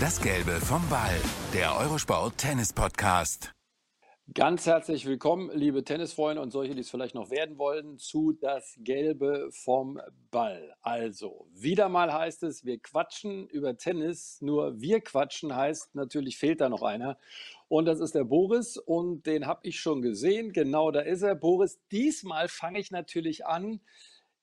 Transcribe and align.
Das 0.00 0.20
Gelbe 0.20 0.52
vom 0.60 0.86
Ball, 0.88 1.16
der 1.52 1.76
Eurosport 1.76 2.38
Tennis 2.38 2.72
Podcast. 2.72 3.52
Ganz 4.32 4.66
herzlich 4.66 5.06
willkommen, 5.06 5.50
liebe 5.52 5.82
Tennisfreunde 5.82 6.40
und 6.40 6.50
solche, 6.50 6.74
die 6.74 6.82
es 6.82 6.90
vielleicht 6.90 7.16
noch 7.16 7.30
werden 7.30 7.58
wollen, 7.58 7.98
zu 7.98 8.32
Das 8.32 8.76
Gelbe 8.78 9.48
vom 9.50 9.98
Ball. 10.30 10.76
Also, 10.82 11.48
wieder 11.52 11.88
mal 11.88 12.12
heißt 12.12 12.44
es, 12.44 12.64
wir 12.64 12.78
quatschen 12.78 13.48
über 13.48 13.76
Tennis, 13.76 14.40
nur 14.40 14.80
wir 14.80 15.00
quatschen 15.00 15.56
heißt, 15.56 15.94
natürlich 15.94 16.38
fehlt 16.38 16.60
da 16.60 16.68
noch 16.68 16.82
einer. 16.82 17.18
Und 17.66 17.86
das 17.86 17.98
ist 17.98 18.14
der 18.14 18.24
Boris 18.24 18.76
und 18.76 19.26
den 19.26 19.46
habe 19.46 19.60
ich 19.62 19.80
schon 19.80 20.02
gesehen. 20.02 20.52
Genau, 20.52 20.90
da 20.90 21.00
ist 21.00 21.22
er. 21.22 21.34
Boris, 21.34 21.80
diesmal 21.90 22.48
fange 22.48 22.78
ich 22.78 22.90
natürlich 22.90 23.46
an. 23.46 23.80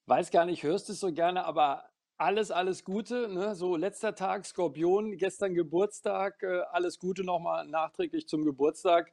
Weiß 0.08 0.32
gar 0.32 0.46
nicht, 0.46 0.64
hörst 0.64 0.90
du 0.90 0.94
es 0.94 1.00
so 1.00 1.14
gerne, 1.14 1.46
aber 1.46 1.86
alles, 2.18 2.52
alles 2.52 2.84
Gute. 2.84 3.28
Ne? 3.28 3.56
So 3.56 3.76
letzter 3.76 4.16
Tag, 4.16 4.46
Skorpion, 4.46 5.18
gestern 5.18 5.54
Geburtstag. 5.54 6.42
Äh, 6.44 6.62
alles 6.72 7.00
Gute 7.00 7.24
nochmal 7.24 7.68
nachträglich 7.68 8.28
zum 8.28 8.44
Geburtstag. 8.44 9.12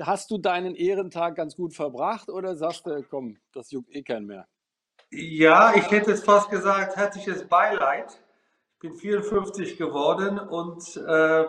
Hast 0.00 0.30
du 0.30 0.38
deinen 0.38 0.74
Ehrentag 0.74 1.34
ganz 1.36 1.56
gut 1.56 1.74
verbracht 1.74 2.28
oder 2.28 2.56
sagst 2.56 2.86
du, 2.86 3.02
komm, 3.08 3.38
das 3.52 3.70
juckt 3.70 3.94
eh 3.94 4.02
keinen 4.02 4.26
mehr? 4.26 4.46
Ja, 5.10 5.74
ich 5.74 5.90
hätte 5.90 6.12
es 6.12 6.22
fast 6.22 6.50
gesagt, 6.50 6.96
herzliches 6.96 7.46
Beileid. 7.48 8.20
Ich 8.74 8.78
bin 8.78 8.94
54 8.94 9.76
geworden 9.76 10.38
und 10.38 10.96
äh, 10.96 11.44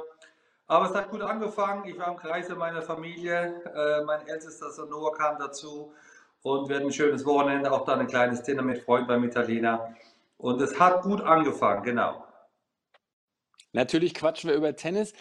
aber 0.67 0.85
es 0.85 0.95
hat 0.95 1.11
gut 1.11 1.21
angefangen. 1.21 1.85
Ich 1.85 1.99
war 1.99 2.07
im 2.07 2.17
Kreise 2.17 2.55
meiner 2.55 2.81
Familie. 2.81 3.61
Äh, 3.75 4.03
mein 4.05 4.25
ältester 4.25 4.71
Sohn 4.71 4.89
Noah 4.89 5.13
kam 5.13 5.37
dazu 5.37 5.93
und 6.43 6.69
wir 6.69 6.77
hatten 6.77 6.87
ein 6.87 6.93
schönes 6.93 7.25
Wochenende, 7.25 7.71
auch 7.71 7.85
dann 7.85 7.99
ein 7.99 8.07
kleines 8.07 8.41
Dinner 8.41 8.63
mit 8.63 8.81
Freunden 8.83 9.07
beim 9.07 9.23
Italiener. 9.23 9.95
Und 10.41 10.59
es 10.59 10.79
hat 10.79 11.03
gut 11.03 11.21
angefangen, 11.21 11.83
genau. 11.83 12.25
Natürlich 13.73 14.15
quatschen 14.15 14.49
wir 14.49 14.57
über 14.57 14.75
Tennis. 14.75 15.13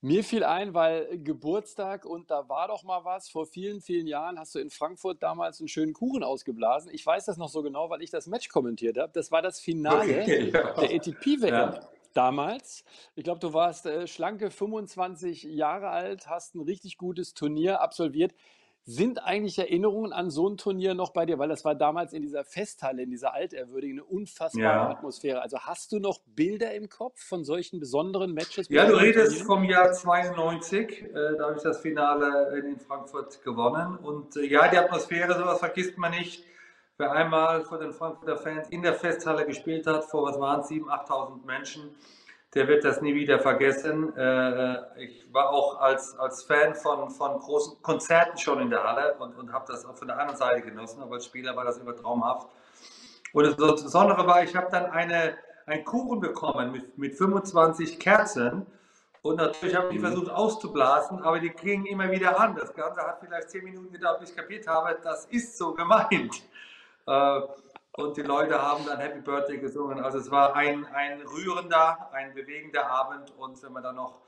Mir 0.00 0.24
fiel 0.24 0.42
ein, 0.42 0.72
weil 0.72 1.18
Geburtstag 1.18 2.06
und 2.06 2.30
da 2.30 2.48
war 2.48 2.68
doch 2.68 2.82
mal 2.82 3.04
was. 3.04 3.28
Vor 3.28 3.46
vielen, 3.46 3.82
vielen 3.82 4.06
Jahren 4.06 4.38
hast 4.38 4.54
du 4.54 4.58
in 4.58 4.70
Frankfurt 4.70 5.22
damals 5.22 5.60
einen 5.60 5.68
schönen 5.68 5.92
Kuchen 5.92 6.22
ausgeblasen. 6.22 6.90
Ich 6.94 7.04
weiß 7.04 7.26
das 7.26 7.36
noch 7.36 7.50
so 7.50 7.62
genau, 7.62 7.90
weil 7.90 8.02
ich 8.02 8.10
das 8.10 8.26
Match 8.26 8.48
kommentiert 8.48 8.96
habe. 8.96 9.12
Das 9.12 9.30
war 9.30 9.42
das 9.42 9.60
Finale 9.60 10.22
okay, 10.22 10.50
ja. 10.52 10.72
der 10.72 10.96
ATP-WM. 10.96 11.54
Ja. 11.54 11.88
Damals, 12.14 12.84
ich 13.16 13.24
glaube, 13.24 13.40
du 13.40 13.52
warst 13.52 13.84
äh, 13.84 14.06
schlanke 14.06 14.50
25 14.50 15.42
Jahre 15.42 15.88
alt, 15.90 16.28
hast 16.28 16.54
ein 16.54 16.62
richtig 16.62 16.96
gutes 16.96 17.34
Turnier 17.34 17.82
absolviert. 17.82 18.34
Sind 18.86 19.24
eigentlich 19.24 19.58
Erinnerungen 19.58 20.12
an 20.12 20.30
so 20.30 20.46
ein 20.46 20.58
Turnier 20.58 20.92
noch 20.92 21.10
bei 21.10 21.24
dir? 21.24 21.38
Weil 21.38 21.48
das 21.48 21.64
war 21.64 21.74
damals 21.74 22.12
in 22.12 22.20
dieser 22.20 22.44
Festhalle, 22.44 23.02
in 23.02 23.10
dieser 23.10 23.32
altehrwürdigen, 23.32 24.00
eine 24.00 24.04
unfassbare 24.04 24.62
ja. 24.62 24.90
Atmosphäre. 24.90 25.40
Also 25.40 25.60
hast 25.60 25.90
du 25.92 26.00
noch 26.00 26.18
Bilder 26.26 26.74
im 26.74 26.90
Kopf 26.90 27.18
von 27.22 27.44
solchen 27.44 27.80
besonderen 27.80 28.34
Matches? 28.34 28.68
Ja, 28.68 28.84
du 28.84 28.96
redest 28.96 29.40
vom 29.42 29.64
Jahr 29.64 29.90
92. 29.90 31.02
Äh, 31.02 31.36
da 31.38 31.44
habe 31.44 31.56
ich 31.56 31.62
das 31.62 31.80
Finale 31.80 32.58
in 32.58 32.78
Frankfurt 32.78 33.42
gewonnen. 33.42 33.96
Und 33.96 34.36
äh, 34.36 34.44
ja, 34.44 34.68
die 34.68 34.76
Atmosphäre, 34.76 35.32
sowas 35.32 35.60
vergisst 35.60 35.96
man 35.96 36.10
nicht. 36.10 36.44
Wer 36.98 37.10
einmal 37.10 37.64
vor 37.64 37.78
den 37.78 37.94
Frankfurter 37.94 38.36
Fans 38.36 38.68
in 38.68 38.82
der 38.82 38.94
Festhalle 38.94 39.46
gespielt 39.46 39.86
hat, 39.86 40.04
vor 40.04 40.24
was 40.24 40.38
waren 40.38 40.60
es, 40.60 40.68
7.000, 40.68 41.06
8.000 41.08 41.46
Menschen, 41.46 41.96
der 42.54 42.68
wird 42.68 42.84
das 42.84 43.00
nie 43.00 43.14
wieder 43.14 43.38
vergessen. 43.40 44.16
Äh, 44.16 45.02
ich 45.02 45.32
war 45.32 45.50
auch 45.50 45.80
als, 45.80 46.16
als 46.18 46.42
Fan 46.44 46.74
von, 46.74 47.10
von 47.10 47.38
großen 47.38 47.82
Konzerten 47.82 48.38
schon 48.38 48.60
in 48.60 48.70
der 48.70 48.84
Halle 48.84 49.14
und, 49.18 49.36
und 49.36 49.52
habe 49.52 49.64
das 49.68 49.84
auch 49.84 49.96
von 49.96 50.08
der 50.08 50.18
anderen 50.18 50.38
Seite 50.38 50.62
genossen, 50.62 51.02
aber 51.02 51.14
als 51.14 51.26
Spieler 51.26 51.56
war 51.56 51.64
das 51.64 51.78
immer 51.78 51.96
traumhaft. 51.96 52.48
Und 53.32 53.44
das 53.44 53.56
Besondere 53.56 54.26
war, 54.26 54.44
ich 54.44 54.54
habe 54.54 54.68
dann 54.70 54.86
eine, 54.86 55.36
einen 55.66 55.84
Kuchen 55.84 56.20
bekommen 56.20 56.70
mit, 56.70 56.96
mit 56.96 57.16
25 57.16 57.98
Kerzen 57.98 58.66
und 59.22 59.36
natürlich 59.36 59.74
habe 59.74 59.88
ich 59.88 59.98
mhm. 59.98 60.06
versucht 60.06 60.30
auszublasen, 60.30 61.22
aber 61.22 61.40
die 61.40 61.50
klingen 61.50 61.86
immer 61.86 62.10
wieder 62.10 62.38
an. 62.38 62.54
Das 62.54 62.74
Ganze 62.74 63.00
hat 63.00 63.20
vielleicht 63.20 63.50
10 63.50 63.64
Minuten 63.64 63.90
gedauert, 63.90 64.20
bis 64.20 64.30
ich 64.30 64.36
kapiert 64.36 64.66
habe, 64.66 64.98
das 65.02 65.24
ist 65.26 65.56
so 65.56 65.72
gemeint. 65.72 66.42
Und 67.96 68.16
die 68.16 68.22
Leute 68.22 68.60
haben 68.60 68.84
dann 68.86 68.98
Happy 68.98 69.20
Birthday 69.20 69.58
gesungen. 69.58 70.00
Also 70.00 70.18
es 70.18 70.30
war 70.30 70.56
ein, 70.56 70.84
ein 70.86 71.20
rührender, 71.22 72.10
ein 72.12 72.34
bewegender 72.34 72.90
Abend 72.90 73.32
und 73.38 73.62
wenn 73.62 73.72
man 73.72 73.84
dann 73.84 73.94
noch 73.94 74.20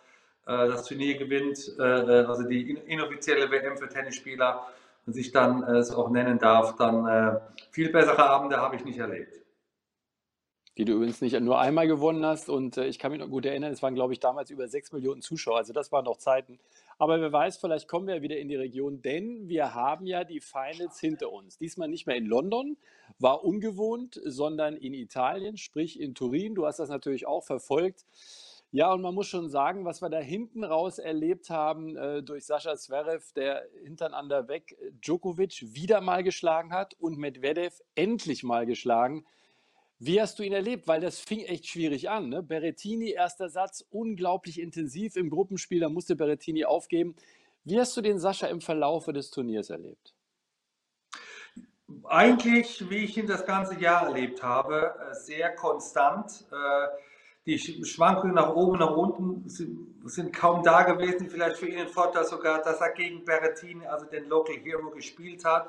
äh, 0.47 0.69
das 0.69 0.85
Turnier 0.85 1.19
gewinnt, 1.19 1.75
äh, 1.79 1.83
äh 1.83 2.27
also 2.27 2.45
die 2.45 2.71
inoffizielle 2.71 3.51
WM 3.51 3.77
für 3.77 3.89
Tennisspieler 3.89 4.69
und 5.05 5.15
sich 5.15 5.33
dann 5.33 5.65
äh, 5.65 5.79
es 5.79 5.91
auch 5.91 6.11
nennen 6.11 6.39
darf, 6.39 6.77
dann 6.77 7.07
äh, 7.07 7.41
viel 7.73 7.91
bessere 7.91 8.29
Abende 8.29 8.59
habe 8.59 8.77
ich 8.77 8.85
nicht 8.85 8.99
erlebt 8.99 9.47
die 10.77 10.85
du 10.85 10.93
übrigens 10.93 11.21
nicht 11.23 11.39
nur 11.41 11.59
einmal 11.59 11.89
gewonnen 11.89 12.25
hast. 12.25 12.49
Und 12.49 12.77
äh, 12.77 12.87
ich 12.87 12.99
kann 12.99 13.11
mich 13.11 13.21
noch 13.21 13.29
gut 13.29 13.47
erinnern, 13.47 13.73
es 13.73 13.83
waren, 13.83 13.95
glaube 13.95 14.13
ich, 14.13 14.21
damals 14.21 14.51
über 14.51 14.69
sechs 14.69 14.93
Millionen 14.93 15.23
Zuschauer. 15.23 15.59
Also 15.59 15.73
das 15.73 15.91
waren 15.91 16.05
noch 16.05 16.19
Zeiten. 16.19 16.59
Aber 16.99 17.21
wer 17.21 17.33
weiß, 17.33 17.59
vielleicht 17.59 17.89
kommen 17.89 18.07
wir 18.07 18.23
wieder 18.23 18.39
in 18.39 18.49
die 18.49 18.57
Region, 18.57 19.03
denn 19.03 19.49
wir 19.49 19.75
haben 19.75 20.07
ja 20.07 20.25
die 20.25 20.41
Finals 20.41 20.99
hinter 20.99 21.31
uns. 21.31 21.59
Diesmal 21.59 21.89
nicht 21.89 22.07
mehr 22.07 22.17
in 22.17 22.25
London, 22.25 22.79
war 23.19 23.45
ungewohnt, 23.45 24.19
sondern 24.25 24.77
in 24.77 24.95
Italien, 24.95 25.59
sprich 25.59 26.01
in 26.01 26.15
Turin. 26.15 26.55
Du 26.55 26.67
hast 26.67 26.79
das 26.79 26.89
natürlich 26.89 27.27
auch 27.27 27.45
verfolgt. 27.45 28.07
Ja, 28.73 28.93
und 28.93 29.03
man 29.03 29.15
muss 29.15 29.29
schon 29.29 29.49
sagen, 29.49 29.85
was 29.85 30.03
wir 30.03 30.09
da 30.09 30.19
hinten 30.19 30.65
raus 30.65 30.99
erlebt 30.99 31.51
haben 31.51 31.97
äh, 31.97 32.23
durch 32.23 32.47
Sascha 32.47 32.77
Zverev, 32.77 33.33
der 33.35 33.63
hintereinander 33.85 34.49
weg 34.49 34.77
Djokovic 35.05 35.63
wieder 35.75 36.01
mal 36.01 36.23
geschlagen 36.23 36.73
hat 36.73 36.95
und 36.95 37.17
Medvedev 37.17 37.81
endlich 37.95 38.43
mal 38.43 38.67
geschlagen 38.67 39.25
wie 39.99 40.21
hast 40.21 40.39
du 40.39 40.43
ihn 40.43 40.53
erlebt? 40.53 40.87
Weil 40.89 41.01
das 41.01 41.19
fing 41.19 41.41
echt 41.41 41.67
schwierig 41.67 42.11
an. 42.11 42.29
Ne? 42.29 42.43
Berrettini, 42.43 43.11
erster 43.11 43.49
Satz, 43.49 43.85
unglaublich 43.91 44.61
intensiv 44.61 45.17
im 45.17 45.31
Gruppenspiel, 45.31 45.81
da 45.81 45.89
musste 45.89 46.17
Berrettini 46.17 46.65
aufgeben. 46.65 47.17
Wie 47.65 47.81
hast 47.81 47.97
du 47.97 48.03
den 48.03 48.19
Sascha 48.19 48.47
im 48.47 48.61
Verlaufe 48.61 49.13
des 49.13 49.31
Turniers 49.31 49.71
erlebt? 49.71 50.15
Eigentlich, 52.05 52.91
wie 52.91 53.05
ich 53.05 53.17
ihn 53.17 53.27
das 53.27 53.47
ganze 53.47 53.79
Jahr 53.81 54.07
erlebt 54.09 54.43
habe, 54.43 54.95
äh, 55.11 55.15
sehr 55.15 55.55
konstant. 55.55 56.45
Äh, 56.53 56.89
die 57.47 57.59
Schwankungen 57.59 58.35
nach 58.35 58.55
oben, 58.55 58.79
nach 58.79 58.97
unten 58.97 59.49
sind 59.49 60.33
kaum 60.35 60.65
da 60.65 60.83
gewesen. 60.83 61.31
Vielleicht 61.31 61.57
für 61.57 61.69
ihn 61.69 61.79
ein 61.79 61.89
Vorteil 61.89 62.25
sogar, 62.25 62.61
dass 62.61 62.81
er 62.81 62.91
gegen 62.91 63.25
Berrettini, 63.25 63.87
also 63.87 64.05
den 64.07 64.29
Local 64.29 64.57
Hero, 64.57 64.91
gespielt 64.91 65.45
hat. 65.45 65.69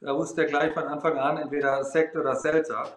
Da 0.00 0.14
wusste 0.14 0.42
er 0.42 0.48
gleich 0.48 0.74
von 0.74 0.84
Anfang 0.84 1.16
an 1.16 1.38
entweder 1.38 1.82
Sekt 1.82 2.14
oder 2.14 2.36
Seltzer. 2.36 2.92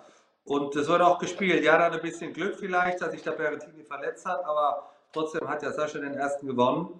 Und 0.47 0.75
es 0.77 0.87
wurde 0.87 1.05
auch 1.05 1.19
gespielt. 1.19 1.63
Ja, 1.63 1.77
dann 1.77 1.93
ein 1.93 2.01
bisschen 2.01 2.31
Glück 2.31 2.55
vielleicht, 2.55 3.01
dass 3.01 3.11
sich 3.11 3.21
der 3.21 3.31
Berrettini 3.31 3.83
verletzt 3.83 4.25
hat, 4.25 4.43
aber 4.45 4.89
trotzdem 5.11 5.47
hat 5.47 5.61
ja 5.61 5.73
Sascha 5.73 5.99
den 5.99 6.13
ersten 6.13 6.47
gewonnen. 6.47 6.99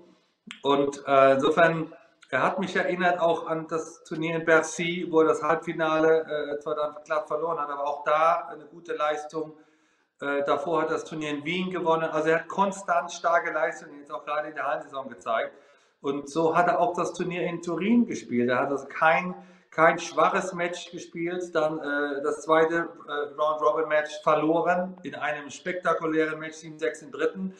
Und 0.64 1.02
äh, 1.08 1.36
insofern, 1.36 1.94
er 2.30 2.44
hat 2.44 2.60
mich 2.60 2.76
erinnert 2.76 3.22
auch 3.22 3.48
an 3.48 3.68
das 3.70 4.04
Turnier 4.04 4.36
in 4.36 4.46
Bercy, 4.46 5.08
wo 5.10 5.22
er 5.22 5.30
das 5.30 5.42
Halbfinale 5.42 6.56
äh, 6.56 6.60
zwar 6.60 6.76
dann 6.76 6.96
glatt 7.06 7.28
verloren 7.28 7.58
hat, 7.58 7.70
aber 7.70 7.88
auch 7.88 8.04
da 8.04 8.50
eine 8.52 8.66
gute 8.66 8.94
Leistung. 8.94 9.54
Äh, 10.20 10.44
davor 10.44 10.82
hat 10.82 10.90
er 10.90 10.96
das 10.96 11.06
Turnier 11.06 11.30
in 11.30 11.46
Wien 11.46 11.70
gewonnen. 11.70 12.10
Also 12.10 12.30
er 12.30 12.40
hat 12.40 12.50
konstant 12.50 13.14
starke 13.14 13.54
Leistungen 13.54 14.00
jetzt 14.00 14.12
auch 14.12 14.26
gerade 14.26 14.50
in 14.50 14.56
der 14.56 14.68
Halbsaison 14.68 15.08
gezeigt. 15.08 15.54
Und 16.02 16.30
so 16.30 16.56
hat 16.56 16.68
er 16.68 16.82
auch 16.82 16.94
das 16.94 17.14
Turnier 17.14 17.44
in 17.44 17.62
Turin 17.62 18.06
gespielt. 18.06 18.50
Er 18.50 18.60
hat 18.60 18.72
also 18.72 18.88
kein 18.88 19.36
kein 19.78 20.00
schwaches 20.00 20.54
Match 20.54 20.90
gespielt, 20.90 21.54
dann 21.54 21.78
äh, 21.78 22.24
das 22.24 22.42
zweite 22.42 22.90
äh, 23.08 23.12
Round-Robin-Match 23.40 24.24
verloren 24.24 24.98
in 25.04 25.14
einem 25.14 25.52
spektakulären 25.52 26.40
Match 26.40 26.58
7-6 26.58 27.04
im 27.04 27.12
dritten. 27.12 27.54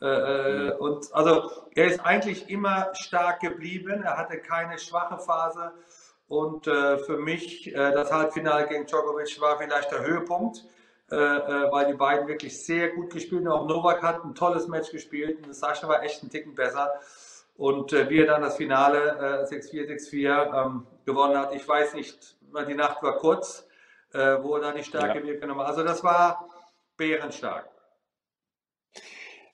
Äh, 0.00 0.06
äh, 0.06 0.72
und 0.76 1.12
also 1.12 1.50
er 1.74 1.86
ist 1.86 1.98
eigentlich 1.98 2.48
immer 2.48 2.94
stark 2.94 3.40
geblieben, 3.40 4.04
er 4.04 4.16
hatte 4.16 4.38
keine 4.38 4.78
schwache 4.78 5.18
Phase 5.18 5.72
und 6.28 6.68
äh, 6.68 6.98
für 6.98 7.16
mich 7.16 7.66
äh, 7.66 7.72
das 7.72 8.12
Halbfinale 8.12 8.68
gegen 8.68 8.86
Djokovic 8.86 9.40
war 9.40 9.58
vielleicht 9.58 9.90
der 9.90 10.06
Höhepunkt, 10.06 10.64
weil 11.10 11.86
die 11.86 11.94
beiden 11.94 12.28
wirklich 12.28 12.66
sehr 12.66 12.90
gut 12.90 13.10
gespielt 13.14 13.46
haben. 13.46 13.52
Auch 13.52 13.66
Novak 13.66 14.02
hat 14.02 14.26
ein 14.26 14.34
tolles 14.34 14.68
Match 14.68 14.90
gespielt 14.90 15.38
und 15.46 15.54
Sascha 15.54 15.88
war 15.88 16.02
echt 16.02 16.22
ein 16.22 16.28
Ticken 16.28 16.54
besser. 16.54 17.00
Und 17.58 17.92
äh, 17.92 18.08
wie 18.08 18.20
er 18.20 18.26
dann 18.26 18.42
das 18.42 18.56
Finale 18.56 19.46
äh, 19.50 19.52
6-4, 19.52 19.88
6-4 19.88 20.66
ähm, 20.66 20.86
gewonnen 21.08 21.38
hat, 21.38 21.54
ich 21.54 21.66
weiß 21.66 21.94
nicht, 21.94 22.36
die 22.68 22.74
Nacht 22.74 23.02
war 23.02 23.16
kurz, 23.16 23.66
äh, 24.12 24.36
wo 24.42 24.56
er 24.56 24.60
da 24.60 24.72
die 24.72 24.84
Stärke 24.84 25.20
ja. 25.20 25.24
mitgenommen 25.24 25.60
hat. 25.60 25.68
Also 25.68 25.82
das 25.82 26.04
war 26.04 26.48
bärenstark. 26.96 27.68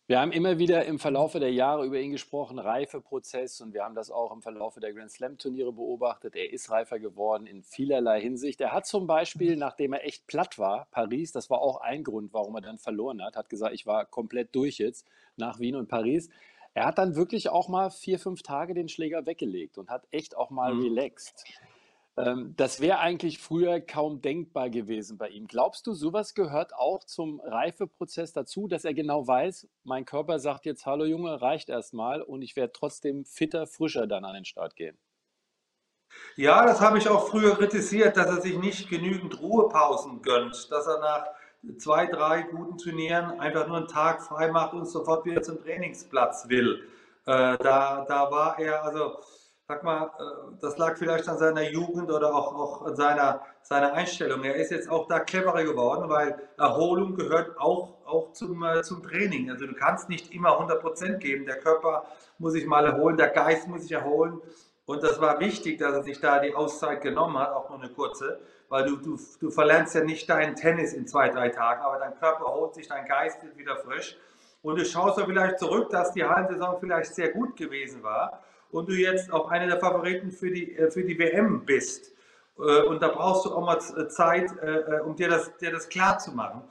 Wir 0.06 0.20
haben 0.20 0.32
immer 0.32 0.58
wieder 0.58 0.84
im 0.84 0.98
Verlaufe 0.98 1.40
der 1.40 1.50
Jahre 1.50 1.86
über 1.86 1.98
ihn 1.98 2.12
gesprochen, 2.12 2.58
Reifeprozess, 2.58 3.62
und 3.62 3.72
wir 3.72 3.84
haben 3.84 3.94
das 3.94 4.10
auch 4.10 4.32
im 4.32 4.42
Verlaufe 4.42 4.78
der 4.78 4.92
Grand 4.92 5.10
Slam 5.10 5.38
Turniere 5.38 5.72
beobachtet. 5.72 6.36
Er 6.36 6.52
ist 6.52 6.70
reifer 6.70 6.98
geworden 6.98 7.46
in 7.46 7.62
vielerlei 7.62 8.20
Hinsicht. 8.20 8.60
Er 8.60 8.72
hat 8.72 8.86
zum 8.86 9.06
Beispiel, 9.06 9.56
nachdem 9.56 9.94
er 9.94 10.04
echt 10.04 10.26
platt 10.26 10.58
war, 10.58 10.88
Paris, 10.90 11.32
das 11.32 11.48
war 11.48 11.62
auch 11.62 11.80
ein 11.80 12.04
Grund, 12.04 12.34
warum 12.34 12.54
er 12.56 12.60
dann 12.60 12.76
verloren 12.76 13.24
hat, 13.24 13.34
hat 13.34 13.48
gesagt, 13.48 13.72
ich 13.72 13.86
war 13.86 14.04
komplett 14.04 14.54
durch 14.54 14.76
jetzt 14.76 15.06
nach 15.36 15.58
Wien 15.58 15.74
und 15.74 15.88
Paris. 15.88 16.28
Er 16.74 16.86
hat 16.86 16.98
dann 16.98 17.14
wirklich 17.14 17.48
auch 17.48 17.68
mal 17.68 17.90
vier, 17.90 18.18
fünf 18.18 18.42
Tage 18.42 18.74
den 18.74 18.88
Schläger 18.88 19.26
weggelegt 19.26 19.78
und 19.78 19.90
hat 19.90 20.06
echt 20.10 20.36
auch 20.36 20.50
mal 20.50 20.74
mhm. 20.74 20.82
relaxed. 20.82 21.44
Ähm, 22.16 22.54
das 22.56 22.80
wäre 22.80 22.98
eigentlich 22.98 23.38
früher 23.38 23.80
kaum 23.80 24.20
denkbar 24.20 24.70
gewesen 24.70 25.16
bei 25.16 25.28
ihm. 25.28 25.46
Glaubst 25.46 25.86
du, 25.86 25.94
sowas 25.94 26.34
gehört 26.34 26.74
auch 26.74 27.04
zum 27.04 27.40
Reifeprozess 27.40 28.32
dazu, 28.32 28.66
dass 28.66 28.84
er 28.84 28.94
genau 28.94 29.26
weiß, 29.26 29.68
mein 29.84 30.04
Körper 30.04 30.38
sagt 30.38 30.66
jetzt, 30.66 30.84
hallo 30.84 31.04
Junge, 31.04 31.40
reicht 31.40 31.68
erstmal 31.68 32.22
und 32.22 32.42
ich 32.42 32.56
werde 32.56 32.72
trotzdem 32.72 33.24
fitter, 33.24 33.66
frischer 33.66 34.06
dann 34.06 34.24
an 34.24 34.34
den 34.34 34.44
Start 34.44 34.74
gehen? 34.76 34.98
Ja, 36.36 36.64
das 36.64 36.80
habe 36.80 36.98
ich 36.98 37.08
auch 37.08 37.28
früher 37.28 37.56
kritisiert, 37.56 38.16
dass 38.16 38.26
er 38.26 38.40
sich 38.40 38.58
nicht 38.58 38.88
genügend 38.88 39.40
Ruhepausen 39.40 40.22
gönnt, 40.22 40.70
dass 40.70 40.86
er 40.86 41.00
nach 41.00 41.26
zwei, 41.78 42.06
drei 42.06 42.42
guten 42.42 42.78
Turnieren 42.78 43.40
einfach 43.40 43.66
nur 43.66 43.78
einen 43.78 43.88
Tag 43.88 44.22
frei 44.22 44.50
macht 44.50 44.74
und 44.74 44.86
sofort 44.86 45.24
wieder 45.24 45.42
zum 45.42 45.62
Trainingsplatz 45.62 46.48
will. 46.48 46.88
Äh, 47.26 47.56
da, 47.58 48.04
da 48.06 48.30
war 48.30 48.58
er, 48.58 48.84
also 48.84 49.16
sag 49.66 49.82
mal, 49.82 50.10
äh, 50.18 50.56
das 50.60 50.76
lag 50.78 50.96
vielleicht 50.96 51.28
an 51.28 51.38
seiner 51.38 51.62
Jugend 51.70 52.10
oder 52.10 52.34
auch, 52.34 52.54
auch 52.54 52.82
an 52.86 52.96
seiner, 52.96 53.40
seiner 53.62 53.94
Einstellung. 53.94 54.44
Er 54.44 54.56
ist 54.56 54.70
jetzt 54.70 54.90
auch 54.90 55.08
da 55.08 55.20
cleverer 55.20 55.64
geworden, 55.64 56.08
weil 56.08 56.36
Erholung 56.58 57.14
gehört 57.16 57.58
auch, 57.58 57.96
auch 58.04 58.32
zum, 58.32 58.62
äh, 58.62 58.82
zum 58.82 59.02
Training. 59.02 59.50
Also 59.50 59.66
du 59.66 59.74
kannst 59.74 60.08
nicht 60.08 60.32
immer 60.34 60.60
100% 60.60 61.16
geben. 61.18 61.46
Der 61.46 61.58
Körper 61.58 62.04
muss 62.38 62.52
sich 62.52 62.66
mal 62.66 62.84
erholen, 62.84 63.16
der 63.16 63.28
Geist 63.28 63.68
muss 63.68 63.82
sich 63.82 63.92
erholen. 63.92 64.40
Und 64.86 65.02
das 65.02 65.18
war 65.18 65.40
wichtig, 65.40 65.78
dass 65.78 65.94
er 65.94 66.02
sich 66.02 66.20
da 66.20 66.40
die 66.40 66.54
Auszeit 66.54 67.00
genommen 67.00 67.38
hat, 67.38 67.52
auch 67.52 67.70
nur 67.70 67.78
eine 67.78 67.88
kurze, 67.88 68.38
weil 68.74 68.86
du, 68.86 68.96
du, 68.96 69.16
du 69.38 69.52
verlernst 69.52 69.94
ja 69.94 70.02
nicht 70.02 70.28
deinen 70.28 70.56
Tennis 70.56 70.94
in 70.94 71.06
zwei, 71.06 71.28
drei 71.28 71.48
Tagen, 71.48 71.80
aber 71.82 72.00
dein 72.00 72.18
Körper 72.18 72.46
erholt 72.46 72.74
sich, 72.74 72.88
dein 72.88 73.06
Geist 73.06 73.40
wird 73.44 73.56
wieder 73.56 73.76
frisch. 73.76 74.18
Und 74.62 74.80
du 74.80 74.84
schaust 74.84 75.16
ja 75.16 75.24
vielleicht 75.24 75.60
zurück, 75.60 75.90
dass 75.90 76.12
die 76.12 76.24
Hallensaison 76.24 76.78
vielleicht 76.80 77.14
sehr 77.14 77.28
gut 77.28 77.56
gewesen 77.56 78.02
war 78.02 78.42
und 78.72 78.88
du 78.88 78.94
jetzt 78.94 79.32
auch 79.32 79.48
einer 79.48 79.68
der 79.68 79.78
Favoriten 79.78 80.32
für 80.32 80.50
die, 80.50 80.76
äh, 80.76 80.90
für 80.90 81.04
die 81.04 81.16
WM 81.16 81.64
bist. 81.64 82.14
Äh, 82.58 82.82
und 82.82 83.00
da 83.00 83.10
brauchst 83.10 83.44
du 83.44 83.54
auch 83.54 83.64
mal 83.64 83.76
äh, 83.76 84.08
Zeit, 84.08 84.50
um 85.04 85.14
dir 85.14 85.28
das, 85.28 85.56
dir 85.58 85.70
das 85.70 85.88
klar 85.88 86.18
zu 86.18 86.32
machen 86.32 86.62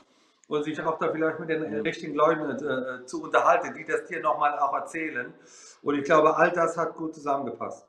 und 0.50 0.66
sich 0.66 0.82
auch 0.82 0.98
da 0.98 1.10
vielleicht 1.10 1.40
mit 1.40 1.48
den 1.48 1.64
richtigen 1.84 2.16
Leuten 2.16 3.06
zu 3.08 3.24
unterhalten, 3.24 3.74
die 3.76 3.86
das 3.86 4.04
dir 4.08 4.20
nochmal 4.20 4.60
auch 4.60 4.74
erzählen. 4.74 5.34
Und 5.82 5.98
ich 5.98 6.04
glaube, 6.04 6.36
all 6.36 6.52
das 6.52 6.76
hat 6.76 6.96
gut 6.96 7.16
zusammengepasst. 7.16 7.88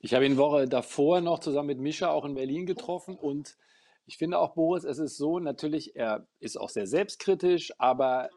Ich 0.00 0.14
habe 0.14 0.26
ihn 0.26 0.36
Woche 0.36 0.68
davor 0.68 1.20
noch 1.20 1.40
zusammen 1.40 1.68
mit 1.68 1.78
Mischa 1.80 2.10
auch 2.10 2.24
in 2.24 2.34
Berlin 2.34 2.66
getroffen 2.66 3.16
und 3.16 3.56
ich 4.06 4.16
finde 4.16 4.38
auch, 4.38 4.54
Boris, 4.54 4.84
es 4.84 4.98
ist 4.98 5.16
so, 5.16 5.38
natürlich, 5.38 5.94
er 5.96 6.26
ist 6.40 6.58
auch 6.58 6.70
sehr 6.70 6.86
selbstkritisch, 6.86 7.72
aber 7.78 8.30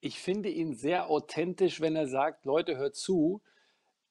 ich 0.00 0.18
finde 0.18 0.48
ihn 0.48 0.74
sehr 0.74 1.10
authentisch, 1.10 1.80
wenn 1.80 1.94
er 1.94 2.06
sagt, 2.06 2.46
Leute, 2.46 2.78
hört 2.78 2.96
zu, 2.96 3.42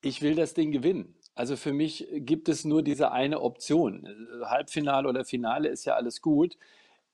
ich 0.01 0.21
will 0.21 0.35
das 0.35 0.53
Ding 0.53 0.71
gewinnen. 0.71 1.15
Also 1.33 1.55
für 1.55 1.73
mich 1.73 2.07
gibt 2.11 2.49
es 2.49 2.65
nur 2.65 2.83
diese 2.83 3.11
eine 3.11 3.41
Option. 3.41 4.07
Halbfinale 4.43 5.07
oder 5.07 5.25
Finale 5.25 5.69
ist 5.69 5.85
ja 5.85 5.95
alles 5.95 6.21
gut. 6.21 6.57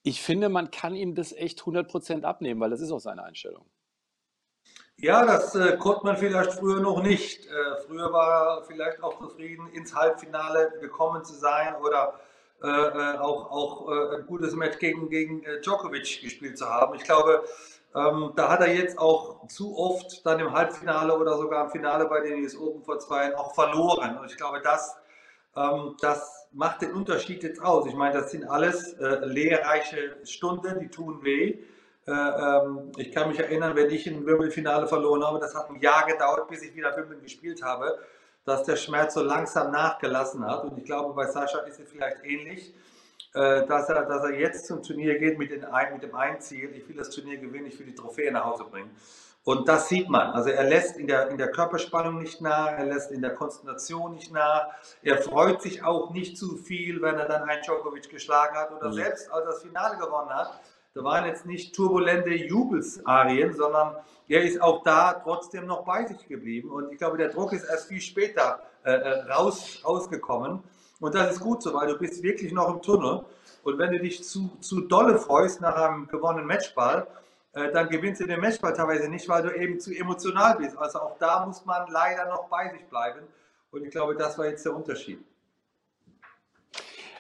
Ich 0.04 0.22
finde, 0.22 0.50
man 0.50 0.72
kann 0.72 0.96
ihm 0.96 1.16
das 1.16 1.32
echt 1.32 1.62
100% 1.62 2.24
abnehmen, 2.24 2.60
weil 2.60 2.70
das 2.70 2.82
ist 2.82 2.92
auch 2.92 3.00
seine 3.00 3.24
Einstellung. 3.24 3.66
Ja, 4.98 5.26
das 5.26 5.54
äh, 5.56 5.76
konnte 5.78 6.06
man 6.06 6.16
vielleicht 6.16 6.54
früher 6.54 6.80
noch 6.80 7.04
nicht. 7.04 7.46
Äh, 7.48 7.82
früher 7.86 8.14
war 8.14 8.60
er 8.60 8.64
vielleicht 8.64 9.04
auch 9.04 9.20
zufrieden, 9.20 9.68
ins 9.74 9.94
Halbfinale 9.94 10.72
gekommen 10.80 11.26
zu 11.26 11.34
sein 11.34 11.76
oder 11.84 12.14
äh, 12.64 12.68
äh 12.68 13.18
auch, 13.18 13.52
auch 13.52 13.92
äh, 13.92 14.16
ein 14.16 14.26
gutes 14.26 14.56
Match 14.56 14.80
gegen, 14.80 15.10
gegen 15.10 15.44
äh, 15.44 15.60
Djokovic 15.60 16.22
gespielt 16.22 16.58
zu 16.58 16.70
haben. 16.70 16.96
Ich 16.96 17.04
glaube, 17.04 17.44
ähm, 17.94 18.32
da 18.38 18.50
hat 18.50 18.62
er 18.62 18.74
jetzt 18.74 18.98
auch 18.98 19.46
zu 19.48 19.78
oft 19.78 20.26
dann 20.26 20.40
im 20.40 20.54
Halbfinale 20.54 21.18
oder 21.18 21.38
sogar 21.38 21.66
im 21.66 21.72
Finale 21.72 22.06
bei 22.06 22.22
den 22.22 22.42
US 22.44 22.56
Open 22.56 22.82
vor 22.82 22.98
zwei 23.00 23.24
Jahren 23.24 23.36
auch 23.36 23.54
verloren. 23.54 24.18
Und 24.18 24.32
ich 24.32 24.38
glaube, 24.38 24.62
das, 24.62 24.96
ähm, 25.58 25.98
das 26.00 26.48
macht 26.54 26.82
den 26.82 26.94
Unterschied 26.94 27.44
jetzt 27.44 27.62
aus. 27.62 27.86
Ich 27.86 27.96
meine, 27.96 28.14
das 28.18 28.32
sind 28.32 28.46
alles 28.46 28.96
lehrreiche 28.98 30.16
Stunden, 30.24 30.80
die 30.80 30.88
tun 30.88 31.22
weh. 31.22 31.60
Äh, 32.08 32.12
ähm, 32.12 32.92
ich 32.98 33.12
kann 33.12 33.30
mich 33.30 33.40
erinnern, 33.40 33.76
wenn 33.76 33.90
ich 33.90 34.08
ein 34.08 34.26
Wimbledon-Finale 34.26 34.88
verloren 34.88 35.24
habe, 35.24 35.40
das 35.40 35.56
hat 35.56 35.70
ein 35.70 35.80
Jahr 35.80 36.06
gedauert, 36.06 36.48
bis 36.48 36.62
ich 36.62 36.76
wieder 36.76 36.96
Wimbledon 36.96 37.24
gespielt 37.24 37.64
habe, 37.64 37.98
dass 38.46 38.64
der 38.64 38.76
Schmerz 38.76 39.16
so 39.16 39.24
langsam 39.24 39.72
nachgelassen 39.72 40.46
hat. 40.46 40.64
Und 40.66 40.78
ich 40.78 40.86
glaube, 40.86 41.14
bei 41.14 41.26
Sascha 41.26 41.60
ist 41.60 41.80
es 41.80 41.90
vielleicht 41.90 42.24
ähnlich. 42.24 42.74
Äh, 43.36 43.66
dass 43.68 43.90
er, 43.90 44.06
dass 44.06 44.24
er 44.24 44.40
jetzt 44.40 44.66
zum 44.66 44.82
Turnier 44.82 45.20
geht 45.20 45.38
mit, 45.38 45.52
den, 45.52 45.66
mit 45.92 46.04
dem 46.04 46.16
einen 46.16 46.40
Ziel, 46.40 46.74
ich 46.74 46.88
will 46.88 46.96
das 46.96 47.10
Turnier 47.10 47.38
gewinnen, 47.38 47.66
ich 47.66 47.78
will 47.78 47.86
die 47.86 47.96
Trophäe 47.96 48.32
nach 48.32 48.46
Hause 48.46 48.64
bringen. 48.64 48.96
Und 49.44 49.68
das 49.68 49.90
sieht 49.90 50.10
man. 50.10 50.32
Also 50.32 50.50
er 50.50 50.64
lässt 50.64 50.96
in 50.98 51.06
der, 51.06 51.28
in 51.28 51.38
der 51.38 51.52
Körperspannung 51.52 52.18
nicht 52.18 52.40
nach, 52.40 52.72
er 52.72 52.86
lässt 52.86 53.12
in 53.12 53.22
der 53.22 53.34
Konzentration 53.34 54.14
nicht 54.14 54.32
nach. 54.32 54.70
Er 55.04 55.18
freut 55.18 55.62
sich 55.62 55.84
auch 55.84 56.12
nicht 56.12 56.38
zu 56.38 56.56
viel, 56.56 57.02
wenn 57.02 57.16
er 57.16 57.28
dann 57.28 57.44
einen 57.44 57.62
Djokovic 57.62 58.10
geschlagen 58.10 58.56
hat 58.56 58.72
oder 58.72 58.88
mhm. 58.88 58.94
selbst 58.94 59.30
als 59.32 59.46
er 59.46 59.52
das 59.52 59.62
Finale 59.62 59.98
gewonnen 59.98 60.30
hat. 60.30 60.60
Da 60.96 61.04
waren 61.04 61.26
jetzt 61.26 61.46
nicht 61.46 61.76
turbulente 61.76 62.30
Jubelsarien, 62.30 63.54
sondern 63.54 63.98
er 64.30 64.44
ist 64.44 64.62
auch 64.62 64.82
da 64.82 65.12
trotzdem 65.12 65.66
noch 65.66 65.84
bei 65.84 66.06
sich 66.06 66.26
geblieben. 66.26 66.72
Und 66.72 66.90
ich 66.90 66.98
glaube, 66.98 67.18
der 67.18 67.28
Druck 67.28 67.52
ist 67.52 67.66
erst 67.66 67.90
viel 67.90 68.00
später 68.00 68.62
äh, 68.86 68.92
äh 68.92 69.24
raus, 69.30 69.82
rausgekommen. 69.84 70.64
Und 71.02 71.14
das 71.14 71.34
ist 71.34 71.42
gut 71.42 71.62
so, 71.62 71.74
weil 71.74 71.88
du 71.88 71.98
bist 71.98 72.24
wirklich 72.24 72.54
noch 72.54 72.74
im 72.74 72.82
Tunnel. 72.82 73.26
Und 73.64 73.78
wenn 73.78 73.92
du 73.92 74.00
dich 74.00 74.24
zu, 74.24 74.50
zu 74.62 74.82
dolle 74.82 75.18
freust 75.18 75.60
nach 75.60 75.76
einem 75.76 76.08
gewonnenen 76.08 76.48
Matchball, 76.48 77.06
äh, 77.52 77.74
dann 77.74 77.90
gewinnst 77.90 78.22
du 78.22 78.26
den 78.26 78.40
Matchball 78.40 78.72
teilweise 78.72 79.10
nicht, 79.10 79.28
weil 79.28 79.44
du 79.44 79.54
eben 79.54 79.82
zu 79.82 79.94
emotional 79.94 80.56
bist. 80.56 80.78
Also 80.78 81.00
auch 81.00 81.18
da 81.18 81.46
muss 81.46 81.66
man 81.66 81.92
leider 81.92 82.26
noch 82.28 82.48
bei 82.48 82.70
sich 82.70 82.86
bleiben. 82.86 83.20
Und 83.70 83.84
ich 83.84 83.92
glaube, 83.92 84.16
das 84.16 84.38
war 84.38 84.46
jetzt 84.46 84.66
der 84.66 84.74
Unterschied. 84.74 85.20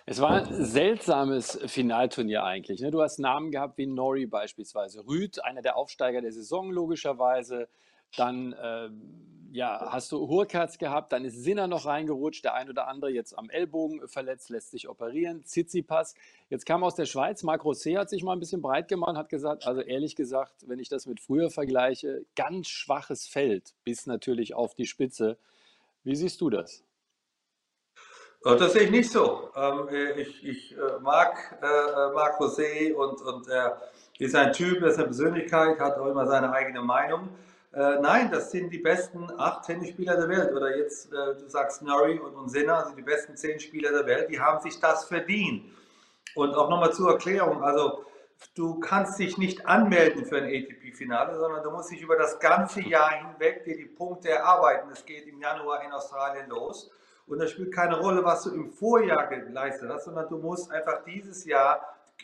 Es 0.07 0.22
war 0.22 0.31
ein 0.31 0.63
seltsames 0.63 1.60
Finalturnier 1.66 2.44
eigentlich. 2.44 2.80
Ne? 2.80 2.92
Du 2.92 3.02
hast 3.02 3.18
Namen 3.18 3.50
gehabt 3.50 3.80
wie 3.80 3.88
Nori 3.88 4.28
beispielsweise, 4.28 5.07
Rüd, 5.07 5.44
einer 5.44 5.63
der 5.63 5.78
Aufsteiger 5.78 6.22
der 6.22 6.31
Saison 6.31 6.72
logischerweise, 6.72 7.68
dann 8.16 8.54
äh, 8.54 8.90
ja, 9.52 9.88
hast 9.90 10.12
du 10.12 10.28
Hurkacz 10.28 10.78
gehabt, 10.78 11.12
dann 11.12 11.25
ist 11.25 11.44
Sinner 11.44 11.68
noch 11.68 11.88
reingerutscht, 11.88 12.46
der 12.46 12.54
ein 12.54 12.69
oder 12.69 12.88
andere 12.88 13.10
jetzt 13.10 13.36
am 13.36 13.50
Ellbogen 13.50 14.07
verletzt, 14.07 14.50
lässt 14.50 14.69
sich 14.69 14.88
operieren, 14.88 15.44
Tsitsipas. 15.44 16.13
Jetzt 16.50 16.68
kam 16.68 16.84
aus 16.84 16.94
der 16.94 17.06
Schweiz, 17.08 17.42
Marc 17.42 17.63
Rosé 17.63 17.98
hat 17.98 18.12
sich 18.12 18.22
mal 18.22 18.34
ein 18.34 18.40
bisschen 18.40 18.62
breit 18.62 18.88
gemacht, 18.88 19.18
hat 19.18 19.30
gesagt, 19.30 19.66
also 19.66 19.81
ehrlich 19.81 20.16
gesagt, 20.16 20.68
wenn 20.68 20.78
ich 20.78 20.90
das 20.90 21.08
mit 21.08 21.19
früher 21.19 21.50
vergleiche, 21.50 22.25
ganz 22.36 22.68
schwaches 22.68 23.25
Feld 23.25 23.74
bis 23.84 24.06
natürlich 24.06 24.54
auf 24.54 24.75
die 24.75 24.86
Spitze. 24.86 25.40
Wie 26.04 26.16
siehst 26.16 26.42
du 26.42 26.51
das? 26.51 26.85
Das 28.45 28.74
sehe 28.74 28.83
ich 28.83 28.92
nicht 28.92 29.12
so. 29.12 29.50
Ähm, 29.56 29.88
ich, 30.18 30.45
ich 30.47 30.77
äh, 30.77 31.00
mag 31.01 31.57
äh, 31.63 32.13
Marc 32.13 32.39
Rosé 32.39 32.93
und, 32.93 33.20
und 33.24 33.48
er 33.48 33.81
ist 34.20 34.36
ein 34.36 34.53
Typ, 34.53 34.84
er 34.84 34.89
ist 34.89 34.98
eine 34.98 35.05
Persönlichkeit, 35.05 35.79
hat 35.79 35.98
auch 35.98 36.05
immer 36.05 36.27
seine 36.27 36.53
eigene 36.53 36.84
Meinung. 36.84 37.29
Äh, 37.74 38.00
nein, 38.01 38.29
das 38.31 38.51
sind 38.51 38.70
die 38.70 38.77
besten 38.77 39.31
acht 39.39 39.65
Tennisspieler 39.65 40.15
der 40.15 40.29
Welt. 40.29 40.53
Oder 40.53 40.77
jetzt, 40.77 41.12
äh, 41.12 41.34
du 41.41 41.48
sagst 41.48 41.81
Murray 41.81 42.20
und, 42.20 42.36
und 42.36 42.50
Sinner, 42.50 42.77
also 42.77 42.96
die 42.96 43.01
besten 43.01 43.36
zehn 43.36 43.60
Spieler 43.60 43.91
der 43.91 44.05
Welt, 44.05 44.29
die 44.29 44.39
haben 44.39 44.62
sich 44.62 44.79
das 44.79 45.05
verdient. 45.05 45.65
Und 46.36 46.53
auch 46.53 46.70
nochmal 46.70 46.93
zur 46.93 47.13
Erklärung, 47.13 47.63
also 47.63 48.05
du 48.53 48.79
kannst 48.79 49.17
dich 49.17 49.39
nicht 49.39 49.65
anmelden 49.65 50.24
für 50.24 50.38
ein 50.38 50.43
ATP-Finale, 50.43 51.36
sondern 51.39 51.63
du 51.63 51.72
musst 51.72 51.89
dich 51.89 52.01
über 52.01 52.15
das 52.15 52.39
ganze 52.39 52.81
Jahr 52.81 53.10
hinweg 53.10 53.63
dir 53.63 53.75
die 53.75 53.86
Punkte 53.86 54.29
erarbeiten. 54.29 54.88
Es 54.91 55.03
geht 55.03 55.25
im 55.25 55.41
Januar 55.41 55.84
in 55.84 55.91
Australien 55.91 56.48
los. 56.48 56.91
Und 57.27 57.39
das 57.39 57.51
spielt 57.51 57.74
keine 57.74 58.00
Rolle, 58.00 58.24
was 58.24 58.44
du 58.44 58.51
im 58.51 58.72
Vorjahr 58.72 59.27
geleistet 59.27 59.89
hast, 59.89 60.05
sondern 60.05 60.29
du 60.29 60.38
musst 60.38 60.72
einfach 60.72 61.03
dieses 61.05 61.46
Jahr 61.46 61.82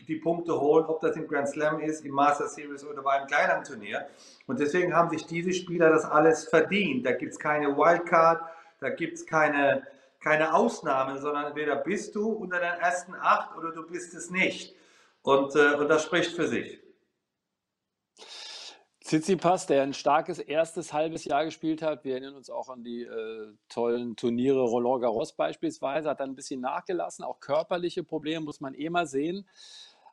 die 0.08 0.16
Punkte 0.16 0.60
holen, 0.60 0.86
ob 0.86 1.02
das 1.02 1.16
im 1.16 1.28
Grand 1.28 1.50
Slam 1.50 1.80
ist, 1.80 2.06
im 2.06 2.14
Master 2.14 2.48
Series 2.48 2.86
oder 2.86 3.02
bei 3.02 3.12
einem 3.12 3.28
kleineren 3.28 3.64
Turnier. 3.64 4.08
Und 4.48 4.60
deswegen 4.60 4.96
haben 4.96 5.10
sich 5.10 5.26
diese 5.26 5.54
Spieler 5.54 5.90
das 5.90 6.06
alles 6.06 6.48
verdient. 6.48 7.06
Da 7.06 7.12
gibt 7.14 7.34
es 7.34 7.40
keine 7.40 7.76
Wildcard, 7.78 8.42
da 8.80 8.90
gibt 8.90 9.18
es 9.18 9.26
keine, 9.26 9.86
keine 10.22 10.54
Ausnahmen, 10.54 11.20
sondern 11.20 11.46
entweder 11.48 11.76
bist 11.76 12.16
du 12.16 12.30
unter 12.30 12.60
den 12.60 12.80
ersten 12.80 13.14
acht 13.16 13.56
oder 13.58 13.72
du 13.72 13.86
bist 13.86 14.14
es 14.14 14.30
nicht. 14.30 14.76
Und, 15.24 15.56
äh, 15.56 15.76
und 15.76 15.88
das 15.88 16.04
spricht 16.04 16.36
für 16.36 16.48
sich. 16.48 16.81
Tsitsipas, 19.12 19.68
der 19.68 19.84
ein 19.84 19.94
starkes 19.94 20.40
erstes 20.40 20.94
halbes 20.94 21.26
Jahr 21.26 21.44
gespielt 21.44 21.82
hat, 21.82 22.06
wir 22.06 22.14
erinnern 22.14 22.36
uns 22.36 22.50
auch 22.50 22.70
an 22.70 22.82
die 22.82 23.02
äh, 23.02 23.54
tollen 23.68 24.16
Turniere 24.16 24.62
Roland 24.62 25.02
Garros 25.02 25.34
beispielsweise, 25.34 26.10
hat 26.10 26.22
dann 26.22 26.30
ein 26.30 26.36
bisschen 26.38 26.62
nachgelassen, 26.62 27.26
auch 27.26 27.42
körperliche 27.42 28.06
Probleme 28.06 28.46
muss 28.46 28.62
man 28.62 28.74
eh 28.74 28.90
mal 28.90 29.06
sehen. 29.06 29.46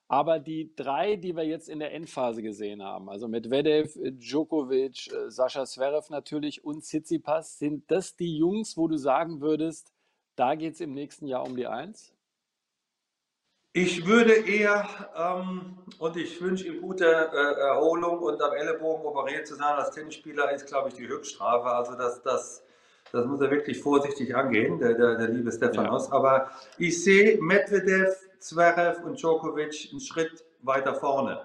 Aber 0.09 0.41
die 0.41 0.75
drei, 0.75 1.15
die 1.15 1.37
wir 1.37 1.45
jetzt 1.45 1.69
in 1.69 1.79
der 1.79 1.95
Endphase 1.95 2.43
gesehen 2.43 2.83
haben, 2.83 3.09
also 3.09 3.29
Medvedev, 3.29 3.97
Djokovic, 4.03 5.13
äh, 5.13 5.31
Sascha 5.31 5.65
Zverev 5.65 6.11
natürlich 6.11 6.65
und 6.65 6.83
Tsitsipas, 6.83 7.57
sind 7.57 7.89
das 7.93 8.17
die 8.17 8.37
Jungs, 8.37 8.77
wo 8.77 8.89
du 8.89 8.97
sagen 8.97 9.41
würdest, 9.41 9.93
da 10.35 10.57
geht 10.57 10.75
es 10.75 10.81
im 10.81 10.93
nächsten 10.93 11.29
Jahr 11.29 11.47
um 11.47 11.55
die 11.55 11.69
Eins? 11.69 12.18
Ich 13.73 14.07
würde 14.07 14.33
eher, 14.33 14.89
ähm, 15.17 15.79
und 15.99 16.17
ich 16.17 16.41
wünsche 16.41 16.67
ihm 16.67 16.81
gute 16.81 17.05
äh, 17.05 17.61
Erholung 17.61 18.19
und 18.21 18.41
am 18.43 18.53
Ellenbogen 18.53 19.05
operiert 19.05 19.47
zu 19.47 19.55
sein 19.55 19.77
als 19.77 19.91
Tennisspieler 19.91 20.51
ist, 20.53 20.67
glaube 20.67 20.89
ich, 20.89 20.95
die 20.95 21.07
Höchststrafe. 21.07 21.69
Also 21.69 21.95
das, 21.95 22.23
das, 22.23 22.63
Das 23.13 23.25
muss 23.27 23.41
er 23.41 23.51
wirklich 23.51 23.81
vorsichtig 23.81 24.35
angehen, 24.35 24.79
der, 24.79 24.95
der, 24.95 25.17
der 25.17 25.29
liebe 25.29 25.51
Stefanos. 25.53 26.09
Ja. 26.09 26.15
Aber 26.15 26.51
ich 26.79 27.03
sehe 27.03 27.41
Medvedev, 27.41 28.15
Zverev 28.39 29.03
und 29.05 29.21
Djokovic 29.21 29.89
einen 29.91 30.01
Schritt 30.01 30.45
weiter 30.63 30.95
vorne. 30.95 31.43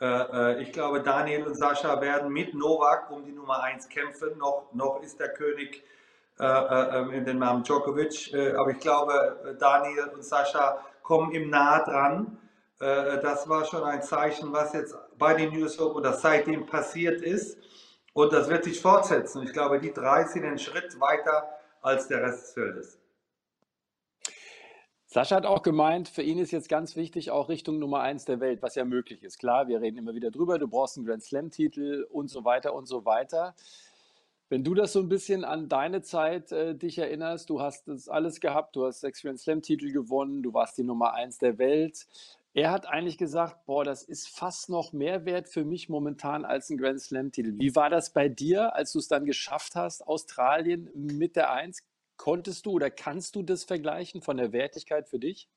Äh, 0.00 0.06
äh, 0.06 0.62
ich 0.62 0.72
glaube, 0.72 1.00
Daniel 1.02 1.44
und 1.44 1.54
Sascha 1.56 2.00
werden 2.00 2.32
mit 2.32 2.54
Novak 2.54 3.10
um 3.10 3.24
die 3.24 3.32
Nummer 3.32 3.62
1 3.62 3.88
kämpfen. 3.88 4.36
Noch, 4.38 4.66
noch 4.72 5.02
ist 5.02 5.20
der 5.20 5.32
König 5.32 5.84
äh, 6.38 6.44
ähm, 6.44 7.12
in 7.12 7.24
den 7.24 7.38
Namen 7.38 7.62
Djokovic. 7.62 8.34
aber 8.56 8.70
ich 8.70 8.80
glaube, 8.80 9.56
Daniel 9.58 10.10
und 10.14 10.24
Sascha 10.24 10.78
kommen 11.04 11.32
ihm 11.32 11.50
nah 11.50 11.84
dran. 11.84 12.38
das 12.80 13.48
war 13.48 13.64
schon 13.64 13.84
ein 13.84 14.02
Zeichen, 14.02 14.52
was 14.52 14.72
jetzt 14.72 14.96
bei 15.16 15.34
den 15.34 15.52
News 15.52 15.78
Open 15.78 15.98
oder 15.98 16.14
seitdem 16.14 16.66
passiert 16.66 17.22
ist. 17.22 17.56
Und 18.14 18.32
das 18.32 18.48
wird 18.48 18.64
sich 18.64 18.80
fortsetzen. 18.80 19.42
Ich 19.42 19.52
glaube, 19.52 19.78
die 19.78 19.92
drei 19.92 20.24
sind 20.24 20.44
einen 20.44 20.58
Schritt 20.58 20.98
weiter 21.00 21.48
als 21.82 22.08
der 22.08 22.22
Rest 22.22 22.42
des 22.42 22.52
Feldes. 22.52 22.98
Sascha 25.06 25.36
hat 25.36 25.46
auch 25.46 25.62
gemeint, 25.62 26.08
für 26.08 26.22
ihn 26.22 26.38
ist 26.38 26.50
jetzt 26.50 26.68
ganz 26.68 26.96
wichtig 26.96 27.30
auch 27.30 27.48
Richtung 27.48 27.78
Nummer 27.78 28.00
eins 28.00 28.24
der 28.24 28.40
Welt, 28.40 28.62
was 28.62 28.74
ja 28.74 28.84
möglich 28.84 29.22
ist. 29.22 29.38
Klar, 29.38 29.68
wir 29.68 29.80
reden 29.80 29.96
immer 29.96 30.14
wieder 30.14 30.32
drüber, 30.32 30.58
du 30.58 30.66
brauchst 30.66 30.96
einen 30.96 31.06
Grand 31.06 31.22
Slam-Titel 31.22 32.04
und 32.10 32.28
so 32.28 32.44
weiter 32.44 32.74
und 32.74 32.86
so 32.86 33.04
weiter. 33.04 33.54
Wenn 34.48 34.62
du 34.62 34.74
das 34.74 34.92
so 34.92 35.00
ein 35.00 35.08
bisschen 35.08 35.44
an 35.44 35.68
deine 35.68 36.02
Zeit 36.02 36.52
äh, 36.52 36.74
dich 36.74 36.98
erinnerst, 36.98 37.48
du 37.48 37.60
hast 37.60 37.88
das 37.88 38.08
alles 38.08 38.40
gehabt, 38.40 38.76
du 38.76 38.84
hast 38.84 39.00
sechs 39.00 39.22
Grand 39.22 39.40
Slam-Titel 39.40 39.90
gewonnen, 39.90 40.42
du 40.42 40.52
warst 40.52 40.76
die 40.76 40.84
Nummer 40.84 41.14
eins 41.14 41.38
der 41.38 41.58
Welt. 41.58 42.06
Er 42.52 42.70
hat 42.70 42.86
eigentlich 42.86 43.18
gesagt, 43.18 43.66
boah, 43.66 43.84
das 43.84 44.04
ist 44.04 44.28
fast 44.28 44.68
noch 44.68 44.92
mehr 44.92 45.24
wert 45.24 45.48
für 45.48 45.64
mich 45.64 45.88
momentan 45.88 46.44
als 46.44 46.70
ein 46.70 46.78
Grand 46.78 47.00
Slam-Titel. 47.00 47.58
Wie 47.58 47.74
war 47.74 47.90
das 47.90 48.12
bei 48.12 48.28
dir, 48.28 48.74
als 48.74 48.92
du 48.92 49.00
es 49.00 49.08
dann 49.08 49.24
geschafft 49.24 49.74
hast, 49.74 50.06
Australien 50.06 50.88
mit 50.94 51.36
der 51.36 51.50
Eins? 51.50 51.82
Konntest 52.16 52.66
du 52.66 52.72
oder 52.72 52.90
kannst 52.90 53.34
du 53.34 53.42
das 53.42 53.64
vergleichen 53.64 54.22
von 54.22 54.36
der 54.36 54.52
Wertigkeit 54.52 55.08
für 55.08 55.18
dich? 55.18 55.48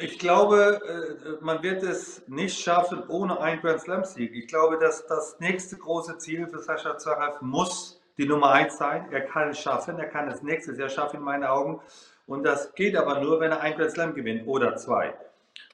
Ich 0.00 0.18
glaube, 0.18 0.80
äh, 0.86 1.44
man 1.44 1.62
wird 1.62 1.82
es 1.82 2.22
nicht 2.28 2.58
schaffen 2.58 3.02
ohne 3.08 3.40
einen 3.40 3.60
Grand 3.60 3.80
Slam 3.80 4.04
Sieg. 4.04 4.32
Ich 4.34 4.46
glaube, 4.46 4.78
dass 4.78 5.06
das 5.06 5.38
nächste 5.40 5.76
große 5.76 6.18
Ziel 6.18 6.46
für 6.46 6.60
Sascha 6.60 6.96
Zverev 6.98 7.38
muss 7.40 8.00
die 8.16 8.26
Nummer 8.26 8.52
1 8.52 8.76
sein. 8.76 9.08
Er 9.10 9.22
kann 9.22 9.50
es 9.50 9.58
schaffen, 9.58 9.98
er 9.98 10.08
kann 10.08 10.28
es 10.28 10.42
nächstes 10.42 10.78
Jahr 10.78 10.88
schaffen 10.88 11.16
in 11.16 11.22
meinen 11.22 11.44
Augen. 11.44 11.80
Und 12.26 12.44
das 12.44 12.72
geht 12.74 12.96
aber 12.96 13.20
nur, 13.20 13.40
wenn 13.40 13.50
er 13.50 13.60
einen 13.60 13.76
Grand 13.76 13.90
Slam 13.90 14.14
gewinnt 14.14 14.46
oder 14.46 14.76
zwei. 14.76 15.14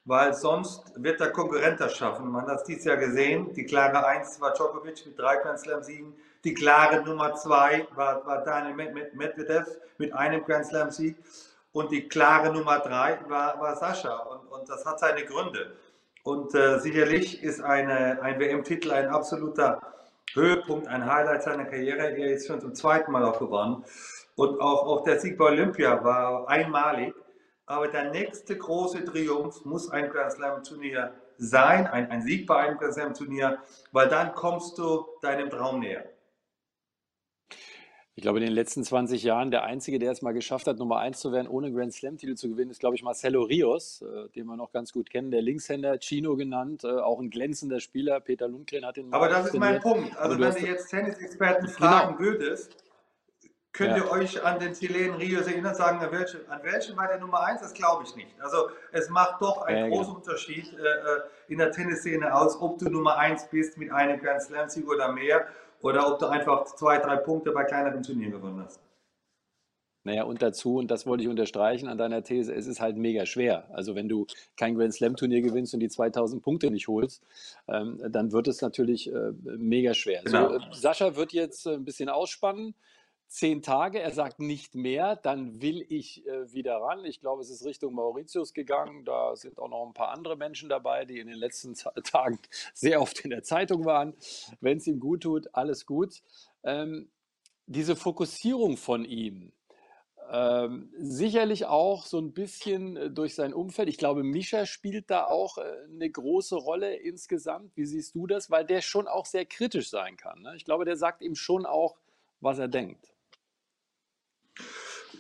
Weil 0.07 0.33
sonst 0.33 0.91
wird 0.97 1.21
der 1.21 1.31
Konkurrent 1.31 1.79
das 1.79 1.95
schaffen. 1.95 2.31
Man 2.31 2.47
hat 2.47 2.61
es 2.61 2.65
dieses 2.65 2.85
Jahr 2.85 2.97
gesehen. 2.97 3.53
Die 3.53 3.65
klare 3.65 4.07
1 4.07 4.41
war 4.41 4.55
Djokovic 4.55 5.05
mit 5.05 5.19
drei 5.19 5.37
Grand 5.37 5.61
Slam 5.61 5.83
Siegen. 5.83 6.15
Die 6.45 6.55
klare 6.55 7.03
Nummer 7.03 7.35
zwei 7.35 7.87
war, 7.95 8.25
war 8.25 8.43
Daniel 8.43 8.75
Medvedev 9.13 9.67
mit 9.99 10.15
einem 10.15 10.43
Grand 10.45 10.65
Slam 10.65 10.91
Sieg. 10.91 11.17
Und 11.79 11.93
die 11.93 12.09
klare 12.09 12.53
Nummer 12.53 12.81
drei 12.81 13.21
war, 13.29 13.61
war 13.61 13.77
Sascha. 13.77 14.17
Und, 14.17 14.49
und 14.51 14.69
das 14.69 14.85
hat 14.85 14.99
seine 14.99 15.25
Gründe. 15.25 15.77
Und 16.25 16.53
äh, 16.53 16.81
sicherlich 16.81 17.41
ist 17.41 17.63
eine, 17.63 18.21
ein 18.21 18.41
WM-Titel 18.41 18.91
ein 18.91 19.07
absoluter 19.07 19.81
Höhepunkt, 20.35 20.89
ein 20.89 21.07
Highlight 21.07 21.45
seiner 21.45 21.67
Karriere. 21.67 22.19
Er 22.19 22.35
ist 22.35 22.49
schon 22.49 22.61
zum 22.61 22.75
zweiten 22.75 23.13
Mal 23.13 23.25
auch 23.25 23.39
gewonnen. 23.39 23.85
Und 24.35 24.61
auch, 24.61 24.89
auch 24.89 25.05
der 25.05 25.21
Sieg 25.21 25.39
bei 25.39 25.45
Olympia 25.45 26.03
war 26.03 26.49
einmalig. 26.49 27.15
Aber 27.67 27.87
der 27.87 28.11
nächste 28.11 28.59
große 28.59 29.05
Triumph 29.05 29.65
muss 29.65 29.89
ein 29.89 30.11
Grand 30.11 30.33
Slam 30.33 30.65
Turnier 30.65 31.13
sein, 31.37 31.87
ein, 31.87 32.11
ein 32.11 32.23
Sieg 32.23 32.49
bei 32.49 32.57
einem 32.57 32.79
Grand 32.79 32.95
Slam 32.95 33.15
Turnier, 33.15 33.59
weil 33.93 34.09
dann 34.09 34.35
kommst 34.35 34.79
du 34.79 35.07
deinem 35.23 35.49
Traum 35.49 35.79
näher. 35.79 36.07
Ich 38.19 38.23
glaube, 38.23 38.41
in 38.41 38.45
den 38.45 38.53
letzten 38.53 38.83
20 38.83 39.23
Jahren 39.23 39.53
der 39.53 39.63
Einzige, 39.63 40.01
der 40.01 40.11
es 40.11 40.23
mal 40.23 40.35
geschafft 40.35 40.67
hat, 40.67 40.77
Nummer 40.77 40.99
1 40.99 41.21
zu 41.21 41.31
werden, 41.31 41.47
ohne 41.47 41.71
Grand 41.71 41.95
Slam-Titel 41.95 42.35
zu 42.35 42.49
gewinnen, 42.49 42.73
ist, 42.73 42.81
glaube 42.81 42.97
ich, 42.97 43.05
Marcelo 43.05 43.43
Rios, 43.43 44.03
äh, 44.03 44.29
den 44.31 44.47
wir 44.47 44.57
noch 44.57 44.73
ganz 44.73 44.93
gut 44.93 45.09
kennen, 45.09 45.31
der 45.31 45.41
Linkshänder, 45.41 46.01
Chino 46.01 46.35
genannt, 46.35 46.83
äh, 46.83 46.89
auch 46.89 47.21
ein 47.21 47.31
glänzender 47.31 47.79
Spieler. 47.79 48.19
Peter 48.19 48.49
Lundgren 48.49 48.85
hat 48.85 48.97
ihn. 48.97 49.13
Aber 49.13 49.29
das 49.29 49.47
ist 49.47 49.59
mein 49.61 49.81
Punkt. 49.81 50.19
Also, 50.19 50.37
wenn 50.37 50.53
du 50.53 50.67
jetzt 50.67 50.89
Tennisexperten 50.89 51.67
genau. 51.67 51.79
fragen 51.79 52.17
genau. 52.17 52.29
würdest, 52.29 52.77
könnt 53.71 53.97
ja. 53.97 53.99
ihr 53.99 54.11
euch 54.11 54.45
an 54.45 54.59
den 54.59 54.73
Chilen 54.73 55.15
Rios 55.15 55.47
erinnern, 55.47 55.77
sagen, 55.77 56.01
an 56.01 56.11
welchem, 56.11 56.41
an 56.49 56.61
welchem 56.65 56.97
war 56.97 57.07
der 57.07 57.19
Nummer 57.19 57.45
1? 57.45 57.61
Das 57.61 57.73
glaube 57.73 58.03
ich 58.05 58.17
nicht. 58.17 58.35
Also, 58.41 58.69
es 58.91 59.09
macht 59.11 59.41
doch 59.41 59.63
einen 59.63 59.93
ja, 59.93 59.97
großen 59.97 60.15
genau. 60.15 60.17
Unterschied 60.17 60.73
äh, 60.73 60.83
äh, 60.83 61.21
in 61.47 61.59
der 61.59 61.71
Tennisszene 61.71 62.35
aus, 62.35 62.61
ob 62.61 62.81
du 62.81 62.91
Nummer 62.91 63.17
1 63.17 63.47
bist 63.53 63.79
mit 63.79 63.93
einem 63.93 64.19
Grand 64.19 64.43
Slam-Sieg 64.43 64.89
oder 64.89 65.13
mehr 65.13 65.47
oder 65.83 66.13
ob 66.13 66.19
du 66.19 66.27
einfach 66.27 66.65
zwei, 66.65 66.99
drei 66.99 67.17
Punkte 67.17 67.53
bei 67.53 67.65
kleineren 67.65 68.03
Turnieren 68.03 68.33
gewonnen 68.33 68.63
hast. 68.65 68.81
Naja, 70.05 70.23
und 70.23 70.41
dazu, 70.41 70.77
und 70.77 70.91
das 70.91 71.07
wollte 71.07 71.25
ich 71.25 71.29
unterstreichen 71.29 71.87
an 71.87 71.99
deiner 71.99 72.23
These, 72.23 72.55
es 72.55 72.67
ist 72.67 72.81
halt 72.81 72.97
mega 72.97 73.27
schwer. 73.27 73.69
Also 73.75 73.95
wenn 73.95 74.09
du 74.09 74.27
kein 74.57 74.75
Grand 74.75 74.95
Slam-Turnier 74.95 75.43
gewinnst 75.43 75.75
und 75.75 75.81
die 75.81 75.89
2000 75.89 76.43
Punkte 76.43 76.71
nicht 76.71 76.89
holst, 76.89 77.23
ähm, 77.69 78.01
dann 78.09 78.33
wird 78.33 78.49
es 78.49 78.63
natürlich 78.63 79.13
äh, 79.13 79.33
mega 79.43 79.93
schwer. 79.93 80.23
Genau. 80.25 80.49
So, 80.49 80.57
äh, 80.57 80.61
Sascha 80.73 81.17
wird 81.17 81.35
jetzt 81.35 81.67
äh, 81.67 81.75
ein 81.75 81.85
bisschen 81.85 82.09
ausspannen 82.09 82.75
zehn 83.29 83.63
Tage, 83.63 84.01
er 84.01 84.11
sagt 84.11 84.41
nicht 84.41 84.75
mehr, 84.75 85.17
dann 85.17 85.61
will 85.61 85.85
ich 85.89 86.27
äh, 86.27 86.53
wieder 86.53 86.77
ran. 86.79 87.05
Ich 87.05 87.21
glaube, 87.21 87.43
es 87.43 87.51
ist 87.51 87.65
Richtung 87.65 87.95
Mauritius 87.95 88.55
gegangen. 88.55 89.05
Da 89.05 89.37
sind 89.37 89.59
auch 89.59 89.69
noch 89.69 89.87
ein 89.87 89.95
paar 89.95 90.11
andere 90.11 90.37
Menschen 90.37 90.69
dabei, 90.69 91.05
die 91.05 91.19
in 91.19 91.29
den 91.29 91.37
letzten 91.37 91.75
Tagen 92.05 92.39
sehr 92.75 93.01
oft 93.01 93.21
in 93.21 93.31
der 93.31 93.43
Zeitung 93.43 93.85
waren. 93.85 94.15
Wenn 94.61 94.79
es 94.79 94.87
ihm 94.87 94.99
gut 94.99 95.23
tut, 95.23 95.55
alles 95.55 95.87
gut. 95.87 96.23
Ähm, 96.65 97.11
diese 97.67 97.97
Fokussierung 97.97 98.79
von 98.79 99.05
ihm, 99.05 99.53
ähm, 100.31 100.91
sicherlich 100.99 101.67
auch 101.67 102.05
so 102.05 102.19
ein 102.19 102.33
bisschen 102.33 102.97
äh, 102.97 103.11
durch 103.11 103.35
sein 103.35 103.55
Umfeld. 103.55 103.89
Ich 103.89 103.99
glaube, 103.99 104.23
Mischa 104.23 104.67
spielt 104.67 105.11
da 105.11 105.25
auch 105.25 105.59
äh, 105.59 105.63
eine 105.91 106.11
große 106.11 106.57
Rolle 106.57 106.97
insgesamt. 106.97 107.77
Wie 107.77 107.87
siehst 107.87 108.15
du 108.15 108.27
das? 108.27 108.51
Weil 108.51 108.67
der 108.67 108.81
schon 108.83 109.09
auch 109.09 109.27
sehr 109.27 109.47
kritisch 109.47 109.91
sein 109.91 110.17
kann. 110.17 110.43
Ne? 110.43 110.55
Ich 110.57 110.65
glaube, 110.65 110.85
der 110.85 110.97
sagt 110.97 111.23
ihm 111.23 111.35
schon 111.35 111.65
auch, 111.65 111.97
was 112.41 112.59
er 112.59 112.69
denkt. 112.69 113.15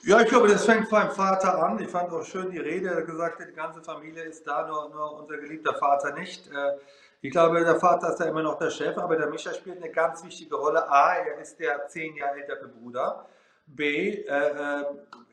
Ja, 0.04 0.21
ich 0.21 0.28
glaube, 0.28 0.49
das 0.49 0.64
fängt 0.64 0.88
beim 0.90 1.11
Vater 1.11 1.62
an. 1.62 1.80
Ich 1.80 1.88
fand 1.88 2.11
auch 2.12 2.25
schön 2.25 2.50
die 2.50 2.59
Rede, 2.59 2.88
er 2.88 3.02
gesagt 3.02 3.40
hat, 3.40 3.49
die 3.49 3.52
ganze 3.52 3.83
Familie 3.83 4.23
ist 4.23 4.47
da, 4.47 4.66
nur, 4.66 4.88
nur 4.90 5.21
unser 5.21 5.37
geliebter 5.38 5.75
Vater 5.75 6.12
nicht. 6.12 6.47
Äh, 6.49 6.78
ich 7.21 7.33
glaube, 7.33 7.61
der 7.64 7.80
Vater 7.80 8.12
ist 8.12 8.21
ja 8.21 8.26
immer 8.26 8.42
noch 8.42 8.59
der 8.59 8.71
Chef, 8.71 8.97
aber 8.97 9.16
der 9.16 9.26
Micha 9.26 9.52
spielt 9.52 9.83
eine 9.83 9.90
ganz 9.90 10.25
wichtige 10.25 10.54
Rolle. 10.54 10.88
A, 10.88 11.14
er 11.14 11.38
ist 11.40 11.59
der 11.59 11.88
zehn 11.88 12.14
Jahre 12.14 12.40
ältere 12.40 12.68
Bruder. 12.68 13.26
B, 13.66 14.25
äh, 14.25 14.85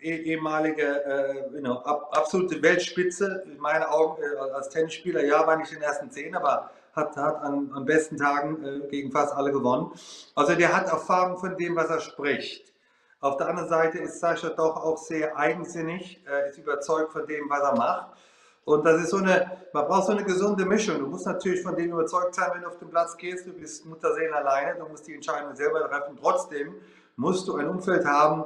äh, 0.02 0.10
ehemalige, 0.10 1.06
äh, 1.06 1.56
you 1.56 1.62
know, 1.62 1.78
ab, 1.78 2.10
absolute 2.12 2.62
Weltspitze, 2.62 3.44
in 3.46 3.58
meinen 3.60 3.84
Augen 3.84 4.22
äh, 4.22 4.52
als 4.52 4.70
Tennisspieler. 4.70 5.24
Ja, 5.24 5.46
war 5.46 5.56
nicht 5.58 5.72
in 5.72 5.80
den 5.80 5.84
ersten 5.84 6.12
zehn, 6.12 6.36
aber 6.36 6.72
hat, 6.94 7.16
hat 7.16 7.36
an, 7.42 7.72
an 7.74 7.86
besten 7.86 8.18
Tagen 8.18 8.66
äh, 8.66 8.88
gegen 8.88 9.12
fast 9.12 9.34
alle 9.34 9.52
gewonnen. 9.52 9.92
Also 10.34 10.56
der 10.56 10.76
hat 10.76 10.88
Erfahrung 10.88 11.38
von 11.38 11.56
dem, 11.56 11.76
was 11.76 11.90
er 11.90 12.02
spricht. 12.02 12.74
Auf 13.26 13.38
der 13.38 13.48
anderen 13.48 13.70
Seite 13.70 13.98
ist 13.98 14.20
Sascha 14.20 14.50
doch 14.50 14.76
auch 14.76 15.00
sehr 15.00 15.36
eigensinnig, 15.36 16.22
äh, 16.28 16.48
ist 16.48 16.60
überzeugt 16.60 17.12
von 17.12 17.26
dem, 17.26 17.50
was 17.50 17.60
er 17.60 17.76
macht. 17.76 18.10
Und 18.66 18.86
das 18.86 19.02
ist 19.02 19.10
so 19.10 19.18
eine, 19.18 19.50
man 19.74 19.88
braucht 19.88 20.06
so 20.06 20.12
eine 20.12 20.24
gesunde 20.24 20.64
Mischung. 20.64 21.00
Du 21.00 21.08
musst 21.08 21.26
natürlich 21.26 21.64
von 21.64 21.76
dem 21.76 21.90
überzeugt 21.90 22.36
sein, 22.36 22.52
wenn 22.54 22.62
du 22.62 22.68
auf 22.68 22.78
den 22.78 22.88
Platz 22.92 23.18
gehst, 23.18 23.48
du 23.48 23.54
bist 23.54 23.84
Mutterseelen 23.88 24.32
alleine, 24.32 24.78
du 24.78 24.86
musst 24.88 25.08
die 25.08 25.16
Entscheidung 25.16 25.56
selber 25.56 25.90
treffen. 25.90 26.16
Trotzdem 26.22 26.76
musst 27.16 27.48
du 27.48 27.56
ein 27.56 27.68
Umfeld 27.68 28.06
haben, 28.06 28.44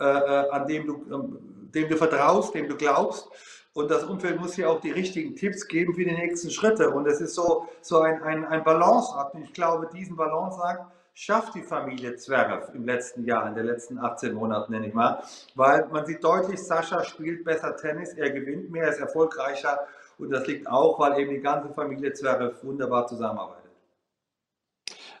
äh, 0.00 0.04
äh 0.04 0.48
an 0.48 0.66
dem 0.66 0.86
du, 0.86 1.04
ähm, 1.12 1.68
dem 1.74 1.90
du 1.90 1.96
vertraust, 1.98 2.54
dem 2.54 2.70
du 2.70 2.74
glaubst. 2.74 3.28
Und 3.74 3.90
das 3.90 4.02
Umfeld 4.02 4.40
muss 4.40 4.52
dir 4.52 4.70
auch 4.70 4.80
die 4.80 4.92
richtigen 4.92 5.36
Tipps 5.36 5.68
geben 5.68 5.92
für 5.94 6.06
die 6.06 6.14
nächsten 6.14 6.50
Schritte. 6.50 6.88
Und 6.88 7.06
es 7.06 7.20
ist 7.20 7.34
so, 7.34 7.68
so 7.82 8.00
ein, 8.00 8.22
ein, 8.22 8.46
ein 8.46 8.64
Balanceakt. 8.64 9.34
Und 9.34 9.42
ich 9.42 9.52
glaube, 9.52 9.90
diesen 9.92 10.16
Balanceakt 10.16 10.86
schafft 11.14 11.54
die 11.54 11.62
Familie 11.62 12.16
Zverev 12.16 12.72
im 12.74 12.84
letzten 12.84 13.24
Jahr, 13.24 13.46
in 13.48 13.54
den 13.54 13.66
letzten 13.66 13.98
18 13.98 14.32
Monaten, 14.32 14.72
nenne 14.72 14.88
ich 14.88 14.94
mal. 14.94 15.22
Weil 15.54 15.86
man 15.88 16.06
sieht 16.06 16.24
deutlich, 16.24 16.62
Sascha 16.62 17.04
spielt 17.04 17.44
besser 17.44 17.76
Tennis, 17.76 18.14
er 18.14 18.30
gewinnt 18.30 18.70
mehr, 18.70 18.84
er 18.84 18.90
ist 18.90 19.00
erfolgreicher. 19.00 19.80
Und 20.18 20.30
das 20.30 20.46
liegt 20.46 20.68
auch, 20.68 20.98
weil 20.98 21.18
eben 21.18 21.30
die 21.30 21.40
ganze 21.40 21.72
Familie 21.74 22.12
Zverev 22.12 22.62
wunderbar 22.62 23.06
zusammenarbeitet. 23.06 23.62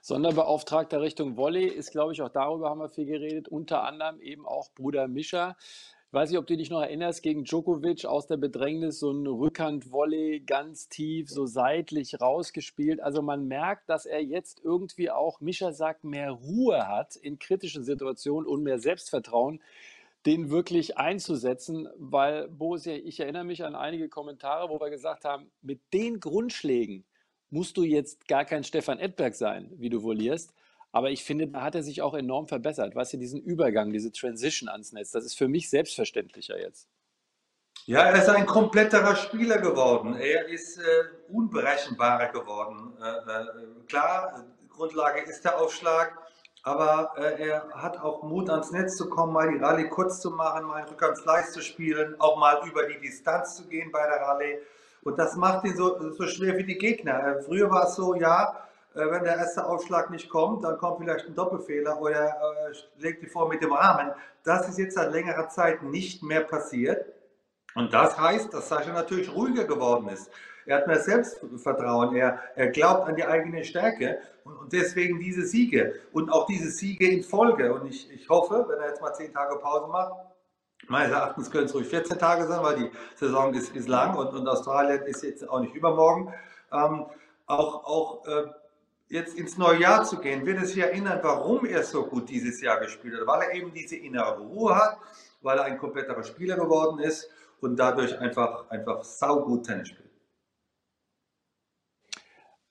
Sonderbeauftragter 0.04 1.00
Richtung 1.00 1.36
Volley 1.36 1.66
ist, 1.66 1.92
glaube 1.92 2.12
ich, 2.12 2.22
auch 2.22 2.28
darüber 2.28 2.70
haben 2.70 2.80
wir 2.80 2.88
viel 2.88 3.06
geredet, 3.06 3.46
unter 3.46 3.84
anderem 3.84 4.20
eben 4.20 4.44
auch 4.46 4.72
Bruder 4.74 5.06
Mischa. 5.06 5.56
Ich 6.12 6.14
weiß 6.14 6.28
nicht, 6.28 6.38
ob 6.38 6.46
du 6.46 6.58
dich 6.58 6.68
noch 6.68 6.82
erinnerst, 6.82 7.22
gegen 7.22 7.44
Djokovic 7.44 8.04
aus 8.04 8.26
der 8.26 8.36
Bedrängnis 8.36 9.00
so 9.00 9.10
ein 9.12 9.26
Rückhand-Volley 9.26 10.40
ganz 10.40 10.90
tief, 10.90 11.30
so 11.30 11.46
seitlich 11.46 12.20
rausgespielt. 12.20 13.00
Also 13.00 13.22
man 13.22 13.48
merkt, 13.48 13.88
dass 13.88 14.04
er 14.04 14.22
jetzt 14.22 14.60
irgendwie 14.62 15.10
auch, 15.10 15.40
Mischa 15.40 15.72
sagt, 15.72 16.04
mehr 16.04 16.32
Ruhe 16.32 16.86
hat 16.86 17.16
in 17.16 17.38
kritischen 17.38 17.82
Situationen 17.82 18.46
und 18.46 18.62
mehr 18.62 18.78
Selbstvertrauen, 18.78 19.62
den 20.26 20.50
wirklich 20.50 20.98
einzusetzen, 20.98 21.88
weil, 21.96 22.46
Boris, 22.48 22.84
ich 22.84 23.18
erinnere 23.18 23.44
mich 23.44 23.64
an 23.64 23.74
einige 23.74 24.10
Kommentare, 24.10 24.68
wo 24.68 24.78
wir 24.78 24.90
gesagt 24.90 25.24
haben, 25.24 25.50
mit 25.62 25.80
den 25.94 26.20
Grundschlägen 26.20 27.04
musst 27.48 27.78
du 27.78 27.84
jetzt 27.84 28.28
gar 28.28 28.44
kein 28.44 28.64
Stefan 28.64 28.98
Edberg 28.98 29.34
sein, 29.34 29.72
wie 29.78 29.88
du 29.88 30.00
volierst, 30.00 30.52
Aber 30.92 31.10
ich 31.10 31.24
finde, 31.24 31.48
da 31.48 31.62
hat 31.62 31.74
er 31.74 31.82
sich 31.82 32.02
auch 32.02 32.14
enorm 32.14 32.46
verbessert. 32.46 32.94
Weißt 32.94 33.14
du, 33.14 33.16
diesen 33.16 33.40
Übergang, 33.40 33.92
diese 33.92 34.12
Transition 34.12 34.68
ans 34.68 34.92
Netz, 34.92 35.10
das 35.10 35.24
ist 35.24 35.36
für 35.36 35.48
mich 35.48 35.70
selbstverständlicher 35.70 36.60
jetzt. 36.60 36.86
Ja, 37.86 38.02
er 38.02 38.14
ist 38.14 38.28
ein 38.28 38.46
kompletterer 38.46 39.16
Spieler 39.16 39.58
geworden. 39.58 40.14
Er 40.16 40.46
ist 40.48 40.78
äh, 40.78 40.82
unberechenbarer 41.32 42.28
geworden. 42.28 42.92
Äh, 43.02 43.08
äh, 43.08 43.46
klar, 43.88 44.44
Grundlage 44.68 45.22
ist 45.22 45.44
der 45.44 45.60
Aufschlag, 45.60 46.16
aber 46.62 47.12
äh, 47.16 47.48
er 47.48 47.68
hat 47.74 47.98
auch 47.98 48.22
Mut 48.22 48.48
ans 48.50 48.70
Netz 48.70 48.96
zu 48.96 49.08
kommen, 49.08 49.32
mal 49.32 49.50
die 49.50 49.58
Rallye 49.58 49.88
kurz 49.88 50.20
zu 50.20 50.30
machen, 50.30 50.66
mal 50.66 50.84
Rückhandsleist 50.84 51.54
zu 51.54 51.62
spielen, 51.62 52.14
auch 52.20 52.38
mal 52.38 52.60
über 52.68 52.86
die 52.86 53.00
Distanz 53.00 53.56
zu 53.56 53.66
gehen 53.66 53.90
bei 53.90 54.06
der 54.06 54.20
Rallye. 54.20 54.58
Und 55.02 55.18
das 55.18 55.34
macht 55.34 55.64
ihn 55.64 55.76
so, 55.76 56.12
so 56.12 56.26
schwer 56.28 56.54
für 56.54 56.64
die 56.64 56.78
Gegner. 56.78 57.38
Äh, 57.38 57.42
früher 57.42 57.68
war 57.70 57.88
es 57.88 57.96
so, 57.96 58.14
ja, 58.14 58.62
wenn 58.94 59.24
der 59.24 59.36
erste 59.36 59.64
Aufschlag 59.64 60.10
nicht 60.10 60.28
kommt, 60.28 60.64
dann 60.64 60.78
kommt 60.78 60.98
vielleicht 60.98 61.26
ein 61.26 61.34
Doppelfehler 61.34 62.00
oder 62.00 62.28
äh, 62.28 62.72
legt 62.98 63.22
die 63.22 63.26
vor 63.26 63.48
mit 63.48 63.62
dem 63.62 63.72
Rahmen. 63.72 64.12
Das 64.44 64.68
ist 64.68 64.78
jetzt 64.78 64.94
seit 64.94 65.12
längerer 65.12 65.48
Zeit 65.48 65.82
nicht 65.82 66.22
mehr 66.22 66.42
passiert. 66.42 67.06
Und 67.74 67.94
das 67.94 68.18
heißt, 68.18 68.52
dass 68.52 68.68
Sascha 68.68 68.92
natürlich 68.92 69.34
ruhiger 69.34 69.64
geworden 69.64 70.08
ist. 70.08 70.30
Er 70.66 70.76
hat 70.76 70.86
mehr 70.86 71.00
Selbstvertrauen, 71.00 72.14
er, 72.14 72.38
er 72.54 72.68
glaubt 72.68 73.08
an 73.08 73.16
die 73.16 73.24
eigene 73.24 73.64
Stärke 73.64 74.18
und, 74.44 74.56
und, 74.56 74.72
deswegen 74.72 75.18
diese 75.18 75.44
Siege 75.44 75.94
und 76.12 76.30
auch 76.30 76.46
diese 76.46 76.70
Siege 76.70 77.08
in 77.08 77.22
Folge. 77.22 77.74
Und 77.74 77.88
ich, 77.88 78.10
ich 78.12 78.28
hoffe, 78.28 78.64
wenn 78.68 78.78
er 78.78 78.88
jetzt 78.88 79.00
mal 79.00 79.12
zehn 79.12 79.32
Tage 79.32 79.56
Pause 79.56 79.88
macht, 79.88 80.12
meines 80.86 81.12
Erachtens 81.12 81.50
können 81.50 81.64
es 81.64 81.74
ruhig 81.74 81.88
14 81.88 82.18
Tage 82.18 82.46
sein, 82.46 82.62
weil 82.62 82.76
die 82.76 82.90
Saison 83.16 83.52
ist, 83.54 83.74
ist 83.74 83.88
lang 83.88 84.16
und, 84.16 84.28
und 84.28 84.46
Australien 84.46 85.02
ist 85.02 85.22
jetzt 85.22 85.48
auch 85.48 85.60
nicht 85.60 85.74
übermorgen. 85.74 86.32
Ähm, 86.72 87.06
auch 87.46 87.84
auch 87.84 88.26
äh, 88.26 88.44
jetzt 89.12 89.34
ins 89.36 89.58
neue 89.58 89.78
Jahr 89.78 90.04
zu 90.04 90.18
gehen, 90.18 90.46
wird 90.46 90.62
es 90.62 90.70
sich 90.70 90.78
erinnern, 90.78 91.20
warum 91.22 91.66
er 91.66 91.82
so 91.82 92.06
gut 92.06 92.30
dieses 92.30 92.62
Jahr 92.62 92.80
gespielt 92.80 93.20
hat, 93.20 93.26
weil 93.26 93.42
er 93.42 93.54
eben 93.54 93.72
diese 93.72 93.96
innere 93.96 94.38
Ruhe 94.38 94.74
hat, 94.74 94.96
weil 95.42 95.58
er 95.58 95.64
ein 95.64 95.76
kompletterer 95.76 96.24
Spieler 96.24 96.56
geworden 96.56 96.98
ist 96.98 97.28
und 97.60 97.76
dadurch 97.76 98.18
einfach, 98.18 98.70
einfach 98.70 99.04
saugut 99.04 99.66
Tennis 99.66 99.88
spielt. 99.88 100.10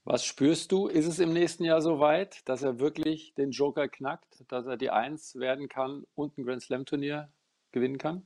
Was 0.03 0.25
spürst 0.25 0.71
du? 0.71 0.87
Ist 0.87 1.05
es 1.05 1.19
im 1.19 1.31
nächsten 1.31 1.63
Jahr 1.63 1.79
soweit, 1.79 2.41
dass 2.49 2.63
er 2.63 2.79
wirklich 2.79 3.35
den 3.35 3.51
Joker 3.51 3.87
knackt, 3.87 4.43
dass 4.47 4.65
er 4.65 4.77
die 4.77 4.89
Eins 4.89 5.35
werden 5.35 5.69
kann 5.69 6.07
und 6.15 6.39
ein 6.39 6.43
Grand 6.43 6.63
Slam 6.63 6.85
Turnier 6.85 7.31
gewinnen 7.71 7.99
kann? 7.99 8.25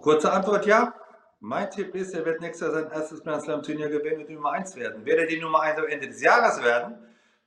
Kurze 0.00 0.32
Antwort: 0.32 0.64
Ja. 0.64 0.94
Mein 1.40 1.70
Tipp 1.70 1.94
ist, 1.94 2.14
er 2.14 2.24
wird 2.24 2.40
nächstes 2.40 2.66
Jahr 2.66 2.82
sein 2.82 2.90
erstes 2.90 3.22
Grand 3.22 3.42
Slam 3.42 3.62
Turnier 3.62 3.88
gewinnen 3.88 4.20
und 4.20 4.28
die 4.28 4.34
Nummer 4.34 4.52
1 4.52 4.76
werden. 4.76 5.04
Wird 5.04 5.18
er 5.18 5.26
die 5.26 5.40
Nummer 5.40 5.60
1 5.60 5.78
am 5.78 5.86
Ende 5.86 6.08
des 6.08 6.22
Jahres 6.22 6.62
werden, 6.62 6.98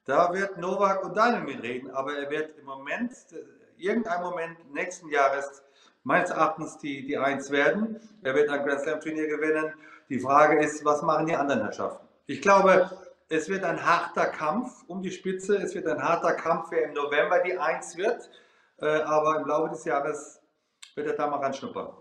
da 0.10 0.34
wird 0.34 0.58
Novak 0.58 1.04
und 1.04 1.16
Daniel 1.16 1.44
mitreden, 1.44 1.92
aber 1.92 2.18
er 2.18 2.32
wird 2.32 2.58
im 2.58 2.66
Moment, 2.66 3.14
irgendein 3.78 4.22
Moment 4.22 4.74
nächsten 4.74 5.08
Jahres 5.10 5.62
meines 6.04 6.32
Erachtens 6.32 6.80
die, 6.80 7.06
die 7.06 7.16
Eins 7.16 7.52
werden. 7.52 8.00
Er 8.24 8.34
wird 8.34 8.50
ein 8.50 8.66
Grand 8.66 8.82
Slam 8.82 9.02
Turnier 9.02 9.28
gewinnen. 9.28 9.72
Die 10.10 10.20
Frage 10.20 10.64
ist, 10.64 10.84
was 10.84 11.04
machen 11.04 11.28
die 11.28 11.36
anderen 11.36 11.62
Herrschaften? 11.62 12.08
Ich 12.26 12.42
glaube, 12.42 12.90
es 13.28 13.50
wird 13.50 13.64
ein 13.64 13.86
harter 13.86 14.26
Kampf 14.26 14.84
um 14.88 15.04
die 15.04 15.12
Spitze. 15.12 15.58
Es 15.58 15.76
wird 15.76 15.86
ein 15.86 16.02
harter 16.02 16.34
Kampf, 16.34 16.72
wer 16.72 16.86
im 16.86 16.94
November 16.94 17.44
die 17.44 17.60
Eins 17.60 17.96
wird. 17.96 18.32
Äh, 18.82 19.02
aber 19.02 19.42
im 19.42 19.48
Laufe 19.48 19.70
des 19.70 19.86
Jahres 19.86 20.42
wird 20.96 21.06
er 21.06 21.14
da 21.14 21.28
mal 21.28 21.38
ranschnuppern. 21.38 21.92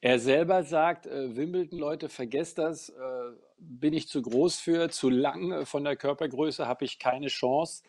Er 0.00 0.20
selber 0.20 0.62
sagt, 0.62 1.06
äh, 1.06 1.36
Wimbledon, 1.36 1.78
Leute, 1.78 2.08
vergesst 2.08 2.58
das, 2.58 2.88
äh, 2.88 2.94
bin 3.58 3.92
ich 3.92 4.08
zu 4.08 4.22
groß 4.22 4.56
für, 4.60 4.88
zu 4.90 5.10
lang 5.10 5.50
äh, 5.50 5.66
von 5.66 5.82
der 5.82 5.96
Körpergröße, 5.96 6.68
habe 6.68 6.84
ich 6.84 7.00
keine 7.00 7.26
Chance. 7.26 7.82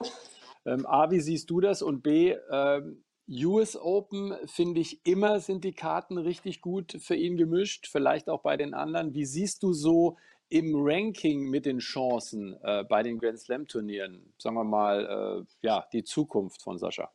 Ähm, 0.66 0.86
A, 0.88 1.12
wie 1.12 1.20
siehst 1.20 1.50
du 1.52 1.62
das? 1.62 1.82
Und 1.84 2.02
B, 2.02 2.36
ähm, 2.52 3.04
US 3.32 3.76
Open 3.76 4.34
finde 4.48 4.82
ich 4.82 5.06
immer 5.06 5.40
sind 5.40 5.64
die 5.64 5.74
Karten 5.74 6.18
richtig 6.18 6.62
gut 6.62 6.98
für 7.00 7.16
ihn 7.16 7.38
gemischt, 7.38 7.88
vielleicht 7.88 8.28
auch 8.28 8.42
bei 8.42 8.58
den 8.58 8.74
anderen. 8.74 9.14
Wie 9.14 9.26
siehst 9.26 9.62
du 9.62 9.74
so 9.74 10.18
im 10.50 10.74
Ranking 10.76 11.48
mit 11.48 11.68
den 11.68 11.78
Chancen 11.78 12.58
äh, 12.64 12.84
bei 12.86 13.04
den 13.04 13.20
Grand 13.20 13.40
Slam 13.40 13.68
Turnieren, 13.68 14.34
sagen 14.40 14.56
wir 14.56 14.64
mal, 14.64 15.46
äh, 15.46 15.68
ja, 15.68 15.86
die 15.94 16.04
Zukunft 16.04 16.64
von 16.64 16.80
Sascha? 16.80 17.12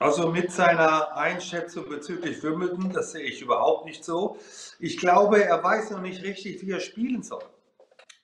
Also 0.00 0.30
mit 0.30 0.52
seiner 0.52 1.16
Einschätzung 1.16 1.88
bezüglich 1.88 2.40
Wimbledon, 2.44 2.92
das 2.92 3.12
sehe 3.12 3.24
ich 3.24 3.42
überhaupt 3.42 3.84
nicht 3.84 4.04
so. 4.04 4.38
Ich 4.78 4.96
glaube, 4.96 5.44
er 5.44 5.62
weiß 5.62 5.90
noch 5.90 6.00
nicht 6.00 6.22
richtig, 6.22 6.62
wie 6.62 6.70
er 6.70 6.78
spielen 6.78 7.24
soll. 7.24 7.42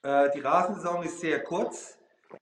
Äh, 0.01 0.29
die 0.33 0.39
Rasensaison 0.39 1.03
ist 1.03 1.19
sehr 1.19 1.43
kurz. 1.43 1.97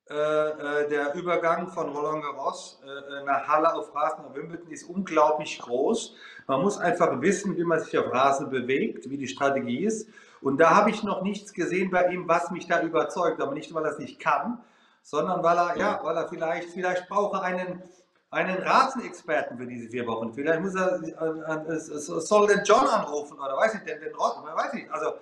Äh, 0.08 0.14
äh, 0.14 0.90
der 0.90 1.16
Übergang 1.16 1.68
von 1.70 1.90
Roland 1.90 2.24
Garros 2.24 2.80
äh, 2.84 3.24
nach 3.26 3.48
Halle 3.48 3.74
auf 3.74 3.94
Rasen 3.96 4.26
auf 4.26 4.36
Wimbledon 4.36 4.70
ist 4.70 4.84
unglaublich 4.84 5.60
groß. 5.60 6.16
Man 6.48 6.62
muss 6.62 6.78
einfach 6.78 7.20
wissen, 7.22 7.58
wie 7.58 7.64
man 7.64 7.80
sich 7.80 7.98
auf 7.98 8.14
Rasen 8.14 8.52
bewegt, 8.52 9.10
wie 9.10 9.18
die 9.18 9.28
Strategie 9.28 9.84
ist. 9.84 10.08
Und 10.42 10.58
da 10.60 10.76
habe 10.76 10.92
ich 10.92 11.04
noch 11.04 11.24
nichts 11.24 11.54
gesehen 11.54 11.90
bei 11.90 12.08
ihm, 12.10 12.28
was 12.28 12.52
mich 12.52 12.68
da 12.68 12.82
überzeugt. 12.84 13.42
Aber 13.42 13.54
nicht, 13.54 13.74
weil 13.74 13.84
er 13.84 13.92
es 13.92 14.00
nicht 14.00 14.20
kann, 14.20 14.60
sondern 15.02 15.42
weil 15.42 15.58
er, 15.58 15.78
ja, 15.78 16.00
weil 16.04 16.18
er 16.18 16.28
vielleicht, 16.28 16.70
vielleicht 16.70 17.08
brauche 17.10 17.42
einen, 17.42 17.82
einen 18.34 18.58
Rasenexperten 18.58 19.58
für 19.58 19.68
diese 19.68 19.90
vier 19.90 20.08
Wochen. 20.08 20.34
Vielleicht 20.34 20.62
muss 20.62 20.76
er, 20.76 21.02
äh, 21.02 21.80
soll 21.80 22.48
den 22.48 22.64
John 22.66 22.88
anrufen 22.88 23.38
oder 23.38 23.56
weiß 23.56 23.76
ich, 23.76 23.82
den, 23.82 24.02
den 24.02 24.14
Rott, 24.16 24.44
weiß 24.44 24.74
ich. 24.74 24.92
Also, 24.92 25.14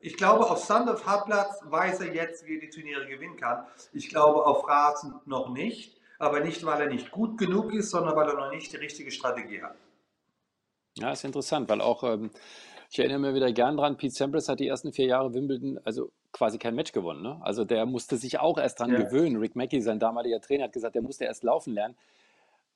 ich 0.00 0.16
glaube, 0.16 0.48
auf 0.48 0.64
Sand 0.64 0.88
auf 0.88 1.04
Hartplatz 1.04 1.60
weiß 1.64 2.00
er 2.00 2.14
jetzt, 2.14 2.46
wie 2.46 2.54
er 2.54 2.60
die 2.60 2.70
Turniere 2.70 3.06
gewinnen 3.06 3.36
kann. 3.36 3.66
Ich 3.92 4.08
glaube, 4.08 4.46
auf 4.46 4.66
Rasen 4.66 5.20
noch 5.26 5.50
nicht. 5.50 6.00
Aber 6.18 6.40
nicht, 6.40 6.64
weil 6.66 6.82
er 6.82 6.88
nicht 6.88 7.10
gut 7.10 7.38
genug 7.38 7.72
ist, 7.72 7.90
sondern 7.90 8.14
weil 8.14 8.28
er 8.28 8.34
noch 8.34 8.50
nicht 8.50 8.70
die 8.72 8.76
richtige 8.76 9.10
Strategie 9.10 9.62
hat. 9.62 9.74
Ja, 10.98 11.12
ist 11.12 11.24
interessant, 11.24 11.68
weil 11.70 11.80
auch, 11.80 12.04
ähm, 12.04 12.30
ich 12.90 12.98
erinnere 12.98 13.20
mich 13.20 13.34
wieder 13.34 13.52
gern 13.52 13.78
dran, 13.78 13.96
Pete 13.96 14.14
Sampras 14.14 14.48
hat 14.48 14.60
die 14.60 14.68
ersten 14.68 14.92
vier 14.92 15.06
Jahre 15.06 15.32
Wimbledon, 15.32 15.80
also 15.82 16.12
quasi 16.32 16.58
kein 16.58 16.74
Match 16.74 16.92
gewonnen. 16.92 17.22
Ne? 17.22 17.38
Also 17.42 17.64
der 17.64 17.86
musste 17.86 18.16
sich 18.16 18.38
auch 18.38 18.58
erst 18.58 18.80
dran 18.80 18.92
ja. 18.92 19.02
gewöhnen. 19.02 19.36
Rick 19.36 19.56
Mackey, 19.56 19.80
sein 19.80 19.98
damaliger 19.98 20.40
Trainer, 20.40 20.64
hat 20.64 20.72
gesagt, 20.72 20.94
der 20.94 21.02
musste 21.02 21.24
erst 21.24 21.42
laufen 21.42 21.74
lernen. 21.74 21.96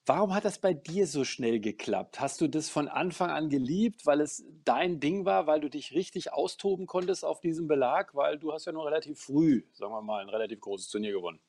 Warum 0.07 0.35
hat 0.35 0.45
das 0.45 0.59
bei 0.59 0.75
dir 0.75 1.07
so 1.07 1.25
schnell 1.25 1.61
geklappt? 1.61 2.21
Hast 2.21 2.40
du 2.43 2.47
das 2.47 2.69
von 2.69 2.88
Anfang 2.88 3.31
an 3.31 3.49
geliebt, 3.49 4.05
weil 4.05 4.21
es 4.21 4.45
dein 4.67 5.01
Ding 5.01 5.25
war, 5.25 5.47
weil 5.47 5.61
du 5.61 5.71
dich 5.71 5.95
richtig 5.95 6.31
austoben 6.31 6.87
konntest 6.87 7.25
auf 7.25 7.40
diesem 7.40 7.69
Belag? 7.69 8.14
Weil 8.14 8.38
du 8.38 8.53
hast 8.53 8.67
ja 8.67 8.73
nur 8.73 8.85
relativ 8.85 9.19
früh, 9.19 9.62
sagen 9.73 9.93
wir 9.93 10.03
mal, 10.03 10.21
ein 10.21 10.29
relativ 10.29 10.61
großes 10.61 10.90
Turnier 10.90 11.12
gewonnen. 11.12 11.40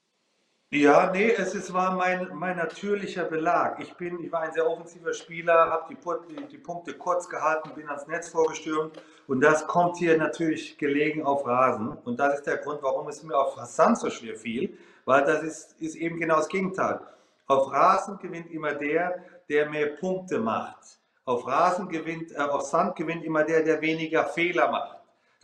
Ja, 0.75 1.09
nee, 1.09 1.31
es 1.31 1.55
ist, 1.55 1.71
war 1.71 1.95
mein, 1.95 2.27
mein 2.33 2.57
natürlicher 2.57 3.23
Belag. 3.23 3.79
Ich, 3.79 3.93
bin, 3.93 4.21
ich 4.21 4.29
war 4.29 4.41
ein 4.41 4.51
sehr 4.51 4.69
offensiver 4.69 5.13
Spieler, 5.13 5.69
habe 5.69 5.95
die, 5.95 6.35
die, 6.35 6.47
die 6.47 6.57
Punkte 6.57 6.95
kurz 6.95 7.29
gehalten, 7.29 7.71
bin 7.73 7.87
ans 7.87 8.07
Netz 8.07 8.27
vorgestürmt 8.27 9.01
und 9.25 9.39
das 9.39 9.65
kommt 9.67 9.95
hier 9.95 10.17
natürlich 10.17 10.77
gelegen 10.77 11.23
auf 11.23 11.45
Rasen. 11.47 11.97
Und 12.03 12.19
das 12.19 12.39
ist 12.39 12.47
der 12.47 12.57
Grund, 12.57 12.83
warum 12.83 13.07
es 13.07 13.23
mir 13.23 13.37
auf 13.37 13.55
Sand 13.63 13.99
so 13.99 14.09
schwer 14.09 14.35
fiel, 14.35 14.77
weil 15.05 15.23
das 15.23 15.43
ist, 15.43 15.81
ist 15.81 15.95
eben 15.95 16.19
genau 16.19 16.35
das 16.35 16.49
Gegenteil. 16.49 16.99
Auf 17.47 17.71
Rasen 17.71 18.17
gewinnt 18.17 18.51
immer 18.51 18.73
der, 18.73 19.23
der 19.47 19.69
mehr 19.69 19.95
Punkte 19.95 20.39
macht. 20.39 20.99
Auf 21.23 21.47
Rasen 21.47 21.87
gewinnt, 21.87 22.33
äh, 22.33 22.39
auf 22.39 22.63
Sand 22.63 22.97
gewinnt 22.97 23.23
immer 23.23 23.45
der, 23.45 23.63
der 23.63 23.79
weniger 23.79 24.25
Fehler 24.25 24.69
macht. 24.69 24.94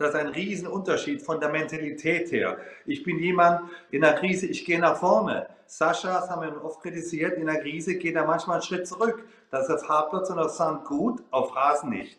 Das 0.02 0.14
ist 0.14 0.20
ein 0.20 0.28
Riesenunterschied 0.28 1.22
von 1.22 1.38
der 1.38 1.48
Mentalität 1.48 2.32
her. 2.32 2.58
Ich 2.86 3.04
bin 3.04 3.20
jemand 3.20 3.70
in 3.92 4.00
der 4.00 4.14
Krise, 4.14 4.46
ich 4.46 4.64
gehe 4.64 4.80
nach 4.80 4.96
vorne. 4.96 5.48
Sascha, 5.66 6.20
das 6.20 6.28
haben 6.28 6.42
wir 6.42 6.64
oft 6.64 6.82
kritisiert, 6.82 7.38
in 7.38 7.46
der 7.46 7.60
Krise 7.60 7.96
geht 7.96 8.16
er 8.16 8.26
manchmal 8.26 8.56
einen 8.56 8.64
Schritt 8.64 8.86
zurück. 8.86 9.24
Das 9.50 9.68
ist 9.68 9.74
auf 9.74 9.88
Hartplatz 9.88 10.28
und 10.28 10.40
auf 10.40 10.50
Sand 10.50 10.84
gut, 10.86 11.22
auf 11.30 11.54
Rasen 11.54 11.90
nicht. 11.90 12.18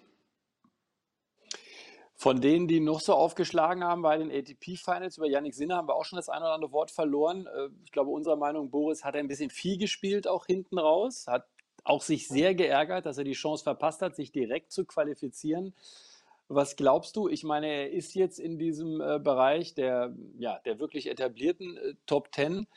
Von 2.16 2.40
denen, 2.40 2.70
die 2.70 2.80
noch 2.80 3.02
so 3.02 3.16
aufgeschlagen 3.16 3.84
haben 3.84 4.02
bei 4.02 4.18
den 4.18 4.32
ATP-Finals, 4.32 5.18
über 5.18 5.28
Yannick 5.28 5.54
Sinner 5.54 5.76
haben 5.76 5.90
wir 5.90 5.96
auch 5.96 6.06
schon 6.06 6.16
das 6.16 6.30
ein 6.30 6.42
oder 6.42 6.54
andere 6.54 6.72
Wort 6.72 6.90
verloren. 6.90 7.48
Äh, 7.48 7.68
ich 7.84 7.92
glaube, 7.92 8.12
unserer 8.12 8.38
Meinung, 8.38 8.72
Boris 8.72 9.04
hat 9.04 9.18
ein 9.18 9.28
bisschen 9.28 9.50
viel 9.50 9.78
gespielt, 9.78 10.26
auch 10.26 10.46
hinten 10.46 10.80
raus, 10.80 11.26
hat 11.28 11.46
auch 11.84 12.02
sich 12.02 12.30
sehr 12.30 12.56
geärgert, 12.56 13.06
dass 13.06 13.18
er 13.18 13.26
die 13.26 13.34
Chance 13.34 13.64
verpasst 13.64 14.02
hat, 14.02 14.16
sich 14.16 14.32
direkt 14.32 14.72
zu 14.72 14.86
qualifizieren. 14.86 15.74
Was 16.48 16.76
glaubst 16.76 17.16
du? 17.16 17.28
Ich 17.28 17.44
meine, 17.44 17.68
er 17.68 17.92
ist 17.92 18.16
jetzt 18.16 18.40
in 18.40 18.58
diesem 18.58 19.02
äh, 19.02 19.20
Bereich 19.20 19.74
der, 19.76 20.16
ja, 20.38 20.60
der 20.66 20.80
wirklich 20.80 21.10
etablierten 21.10 21.78
äh, 21.78 21.96
Top 22.06 22.32
Ten. 22.32 22.68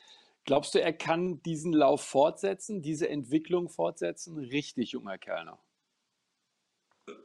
Glaubst 0.45 0.75
du, 0.75 0.81
er 0.81 0.93
kann 0.93 1.43
diesen 1.43 1.73
Lauf 1.73 2.03
fortsetzen, 2.03 2.81
diese 2.81 3.09
Entwicklung 3.09 3.69
fortsetzen? 3.69 4.39
Richtig 4.39 4.93
junger 4.93 5.19
Kerl 5.19 5.45
noch. 5.45 5.67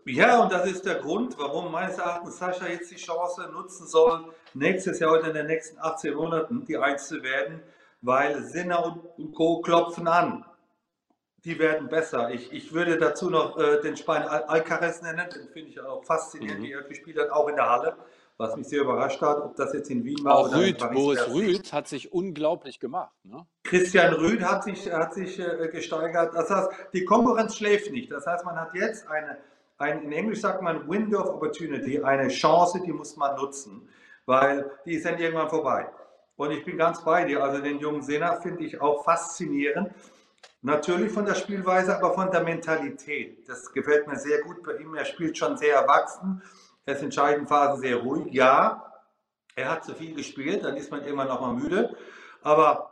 Ja, 0.06 0.44
und 0.44 0.52
das 0.52 0.70
ist 0.70 0.86
der 0.86 0.96
Grund, 0.96 1.38
warum 1.38 1.72
meines 1.72 1.98
Erachtens 1.98 2.38
Sascha 2.38 2.68
jetzt 2.68 2.92
die 2.92 2.98
Chance 2.98 3.50
nutzen 3.52 3.88
soll, 3.88 4.32
nächstes 4.54 5.00
Jahr 5.00 5.14
oder 5.14 5.28
in 5.30 5.34
den 5.34 5.48
nächsten 5.48 5.80
18 5.80 6.14
Monaten 6.14 6.66
die 6.66 6.78
Eins 6.78 7.08
zu 7.08 7.24
werden, 7.24 7.64
weil 8.02 8.44
Sinner 8.44 9.00
und 9.18 9.34
Co. 9.34 9.62
klopfen 9.62 10.08
an. 10.08 10.46
Die 11.44 11.58
werden 11.58 11.88
besser. 11.88 12.30
Ich, 12.32 12.52
ich 12.54 12.72
würde 12.72 12.98
dazu 12.98 13.30
noch 13.30 13.58
äh, 13.58 13.82
den 13.82 13.96
Al 14.08 14.44
Alcaraz 14.44 15.02
nennen, 15.02 15.28
den 15.34 15.48
finde 15.50 15.70
ich 15.70 15.80
auch 15.82 16.04
faszinierend, 16.04 16.60
mhm. 16.60 16.64
wie 16.64 16.72
er 16.72 16.84
gespielt 16.84 17.18
hat, 17.20 17.32
auch 17.32 17.48
in 17.48 17.56
der 17.56 17.68
Halle, 17.68 17.96
was 18.38 18.56
mich 18.56 18.68
sehr 18.68 18.82
überrascht 18.82 19.20
hat, 19.22 19.38
ob 19.38 19.56
das 19.56 19.74
jetzt 19.74 19.90
in 19.90 20.04
Wien 20.04 20.24
war 20.24 20.36
Auch 20.36 20.50
oder 20.50 20.58
in 20.58 20.64
Rüd, 20.64 20.78
Paris. 20.78 20.96
Boris. 20.96 21.30
Rüd 21.30 21.74
hat 21.74 21.88
sich 21.88 22.14
unglaublich 22.14 22.80
gemacht. 22.80 23.14
Ne? 23.24 23.46
Christian 23.64 24.14
Rüd 24.14 24.44
hat 24.44 24.64
sich, 24.64 24.92
hat 24.92 25.16
sich 25.16 25.40
äh, 25.40 25.68
gesteigert. 25.72 26.36
Das 26.36 26.50
heißt, 26.50 26.70
die 26.94 27.06
Konkurrenz 27.06 27.56
schläft 27.56 27.92
nicht. 27.92 28.12
Das 28.12 28.28
heißt, 28.28 28.46
man 28.46 28.56
hat 28.56 28.76
jetzt 28.76 29.08
eine, 29.08 29.38
ein, 29.80 30.04
in 30.04 30.12
Englisch 30.12 30.42
sagt 30.42 30.62
man 30.62 30.88
Window 30.88 31.22
of 31.22 31.30
Opportunity, 31.30 32.02
eine 32.04 32.28
Chance, 32.28 32.82
die 32.86 32.92
muss 32.92 33.18
man 33.18 33.36
nutzen, 33.36 33.90
weil 34.28 34.70
die 34.86 34.94
ist 34.94 35.06
dann 35.06 35.18
irgendwann 35.18 35.50
vorbei. 35.50 35.88
Und 36.36 36.52
ich 36.52 36.64
bin 36.66 36.78
ganz 36.78 37.04
bei 37.04 37.26
dir. 37.26 37.44
Also 37.44 37.62
den 37.62 37.80
jungen 37.80 38.02
Sena 38.02 38.36
finde 38.42 38.64
ich 38.64 38.80
auch 38.80 39.04
faszinierend. 39.04 39.92
Natürlich 40.64 41.12
von 41.12 41.26
der 41.26 41.36
Spielweise, 41.36 41.96
aber 41.98 42.14
von 42.14 42.30
der 42.30 42.44
Mentalität. 42.44 43.50
Das 43.50 43.72
gefällt 43.72 44.08
mir 44.08 44.18
sehr 44.18 44.42
gut 44.44 44.64
bei 44.64 44.76
ihm. 44.78 44.94
Er 44.94 45.06
spielt 45.06 45.38
schon 45.38 45.58
sehr 45.58 45.76
erwachsen. 45.76 46.44
Er 46.86 46.94
ist 46.94 47.00
in 47.00 47.06
entscheidenden 47.06 47.48
Phasen 47.48 47.82
sehr 47.82 47.98
ruhig. 47.98 48.32
Ja, 48.32 48.92
er 49.56 49.72
hat 49.72 49.84
zu 49.84 49.96
viel 49.96 50.14
gespielt, 50.16 50.64
dann 50.64 50.78
ist 50.78 50.92
man 50.92 51.04
immer 51.04 51.26
noch 51.26 51.42
mal 51.42 51.54
müde. 51.54 51.96
Aber 52.44 52.92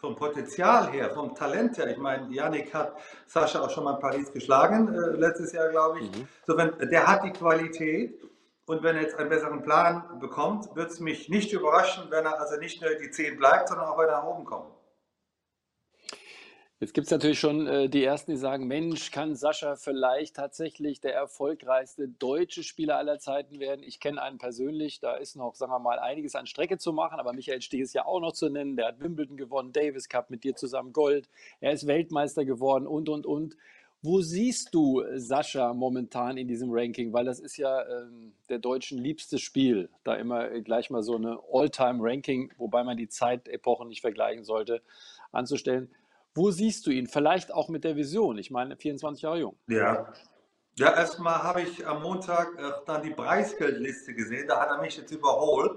vom 0.00 0.16
Potenzial 0.16 0.90
her, 0.90 1.10
vom 1.10 1.34
Talent 1.34 1.78
her, 1.78 1.88
ich 1.88 1.96
meine, 1.96 2.32
Yannick 2.32 2.72
hat 2.72 2.96
Sascha 3.26 3.60
auch 3.60 3.70
schon 3.70 3.84
mal 3.84 3.94
in 3.94 4.00
Paris 4.00 4.32
geschlagen, 4.32 4.94
äh, 4.94 5.16
letztes 5.16 5.52
Jahr, 5.52 5.68
glaube 5.70 6.00
ich. 6.00 6.10
Mhm. 6.10 6.28
So, 6.46 6.56
wenn, 6.56 6.72
der 6.90 7.06
hat 7.06 7.24
die 7.24 7.32
Qualität. 7.32 8.22
Und 8.66 8.82
wenn 8.82 8.96
er 8.96 9.02
jetzt 9.02 9.18
einen 9.18 9.30
besseren 9.30 9.62
Plan 9.62 10.18
bekommt, 10.20 10.76
wird 10.76 10.90
es 10.90 11.00
mich 11.00 11.30
nicht 11.30 11.54
überraschen, 11.54 12.10
wenn 12.10 12.26
er 12.26 12.38
also 12.38 12.56
nicht 12.56 12.82
nur 12.82 12.94
die 12.96 13.10
10 13.10 13.38
bleibt, 13.38 13.68
sondern 13.70 13.86
auch 13.86 13.96
weiter 13.96 14.12
nach 14.12 14.24
oben 14.24 14.44
kommt. 14.44 14.77
Jetzt 16.80 16.94
gibt 16.94 17.06
es 17.06 17.10
natürlich 17.10 17.40
schon 17.40 17.66
äh, 17.66 17.88
die 17.88 18.04
Ersten, 18.04 18.30
die 18.30 18.36
sagen, 18.36 18.68
Mensch, 18.68 19.10
kann 19.10 19.34
Sascha 19.34 19.74
vielleicht 19.74 20.36
tatsächlich 20.36 21.00
der 21.00 21.12
erfolgreichste 21.12 22.06
deutsche 22.06 22.62
Spieler 22.62 22.98
aller 22.98 23.18
Zeiten 23.18 23.58
werden? 23.58 23.82
Ich 23.82 23.98
kenne 23.98 24.22
einen 24.22 24.38
persönlich, 24.38 25.00
da 25.00 25.16
ist 25.16 25.34
noch, 25.34 25.56
sagen 25.56 25.72
wir 25.72 25.80
mal, 25.80 25.98
einiges 25.98 26.36
an 26.36 26.46
Strecke 26.46 26.78
zu 26.78 26.92
machen, 26.92 27.18
aber 27.18 27.32
Michael 27.32 27.62
Steh 27.62 27.80
ist 27.80 27.94
ja 27.94 28.06
auch 28.06 28.20
noch 28.20 28.30
zu 28.30 28.48
nennen, 28.48 28.76
der 28.76 28.86
hat 28.86 29.00
Wimbledon 29.00 29.36
gewonnen, 29.36 29.72
Davis 29.72 30.08
Cup 30.08 30.30
mit 30.30 30.44
dir 30.44 30.54
zusammen 30.54 30.92
Gold, 30.92 31.28
er 31.60 31.72
ist 31.72 31.88
Weltmeister 31.88 32.44
geworden 32.44 32.86
und, 32.86 33.08
und, 33.08 33.26
und. 33.26 33.56
Wo 34.00 34.20
siehst 34.20 34.72
du 34.72 35.02
Sascha 35.16 35.74
momentan 35.74 36.36
in 36.36 36.46
diesem 36.46 36.68
Ranking? 36.70 37.12
Weil 37.12 37.24
das 37.24 37.40
ist 37.40 37.56
ja 37.56 37.82
ähm, 37.88 38.34
der 38.48 38.60
Deutschen 38.60 38.98
liebstes 38.98 39.40
Spiel, 39.40 39.88
da 40.04 40.14
immer 40.14 40.48
gleich 40.60 40.90
mal 40.90 41.02
so 41.02 41.16
eine 41.16 41.40
All-Time-Ranking, 41.52 42.52
wobei 42.56 42.84
man 42.84 42.96
die 42.96 43.08
Zeitepochen 43.08 43.88
nicht 43.88 44.02
vergleichen 44.02 44.44
sollte, 44.44 44.80
anzustellen. 45.32 45.90
Wo 46.34 46.50
siehst 46.50 46.86
du 46.86 46.90
ihn? 46.90 47.06
Vielleicht 47.06 47.52
auch 47.52 47.68
mit 47.68 47.84
der 47.84 47.96
Vision. 47.96 48.38
Ich 48.38 48.50
meine, 48.50 48.76
24 48.76 49.22
Jahre 49.22 49.38
jung. 49.38 49.56
Ja. 49.68 50.12
Ja, 50.76 50.94
erstmal 50.94 51.42
habe 51.42 51.62
ich 51.62 51.84
am 51.84 52.02
Montag 52.02 52.56
äh, 52.56 52.70
dann 52.86 53.02
die 53.02 53.10
Preisgeldliste 53.10 54.14
gesehen. 54.14 54.46
Da 54.46 54.60
hat 54.60 54.68
er 54.68 54.80
mich 54.80 54.96
jetzt 54.96 55.10
überholt. 55.10 55.72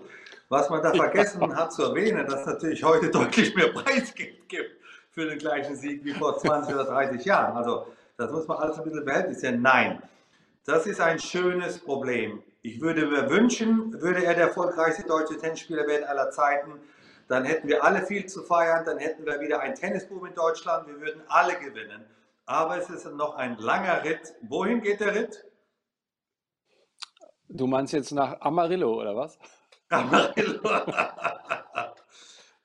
Was 0.47 0.69
man 0.69 0.83
da 0.83 0.93
vergessen 0.93 1.55
hat 1.55 1.73
zu 1.73 1.83
erwähnen, 1.83 2.27
dass 2.27 2.41
es 2.41 2.45
natürlich 2.45 2.83
heute 2.83 3.09
deutlich 3.09 3.55
mehr 3.55 3.69
Preisgeld 3.69 4.47
gibt 4.47 4.79
für 5.09 5.25
den 5.25 5.39
gleichen 5.39 5.75
Sieg 5.75 6.05
wie 6.05 6.13
vor 6.13 6.37
20 6.37 6.75
oder 6.75 6.85
30 6.85 7.25
Jahren. 7.25 7.57
Also, 7.57 7.87
das 8.17 8.31
muss 8.31 8.47
man 8.47 8.57
alles 8.57 8.77
ein 8.77 8.83
bisschen 9.27 9.41
ja 9.41 9.51
nein. 9.59 10.03
Das 10.65 10.85
ist 10.85 11.01
ein 11.01 11.17
schönes 11.17 11.79
Problem. 11.79 12.43
Ich 12.61 12.79
würde 12.79 13.07
mir 13.07 13.27
wünschen, 13.29 13.99
würde 13.99 14.23
er 14.23 14.35
der 14.35 14.47
erfolgreichste 14.47 15.03
deutsche 15.07 15.37
Tennisspieler 15.37 15.87
werden 15.87 16.03
aller 16.03 16.29
Zeiten. 16.29 16.73
Dann 17.31 17.45
hätten 17.45 17.69
wir 17.69 17.81
alle 17.81 18.05
viel 18.05 18.25
zu 18.25 18.43
feiern, 18.43 18.83
dann 18.83 18.97
hätten 18.97 19.25
wir 19.25 19.39
wieder 19.39 19.61
einen 19.61 19.73
Tennisboom 19.73 20.25
in 20.25 20.35
Deutschland, 20.35 20.85
wir 20.85 20.99
würden 20.99 21.23
alle 21.29 21.55
gewinnen. 21.57 22.05
Aber 22.45 22.77
es 22.77 22.89
ist 22.89 23.05
noch 23.05 23.35
ein 23.35 23.55
langer 23.57 24.03
Ritt. 24.03 24.33
Wohin 24.41 24.81
geht 24.81 24.99
der 24.99 25.15
Ritt? 25.15 25.45
Du 27.47 27.67
meinst 27.67 27.93
jetzt 27.93 28.11
nach 28.11 28.41
Amarillo 28.41 28.99
oder 28.99 29.15
was? 29.15 29.39
Amarillo. 29.89 30.59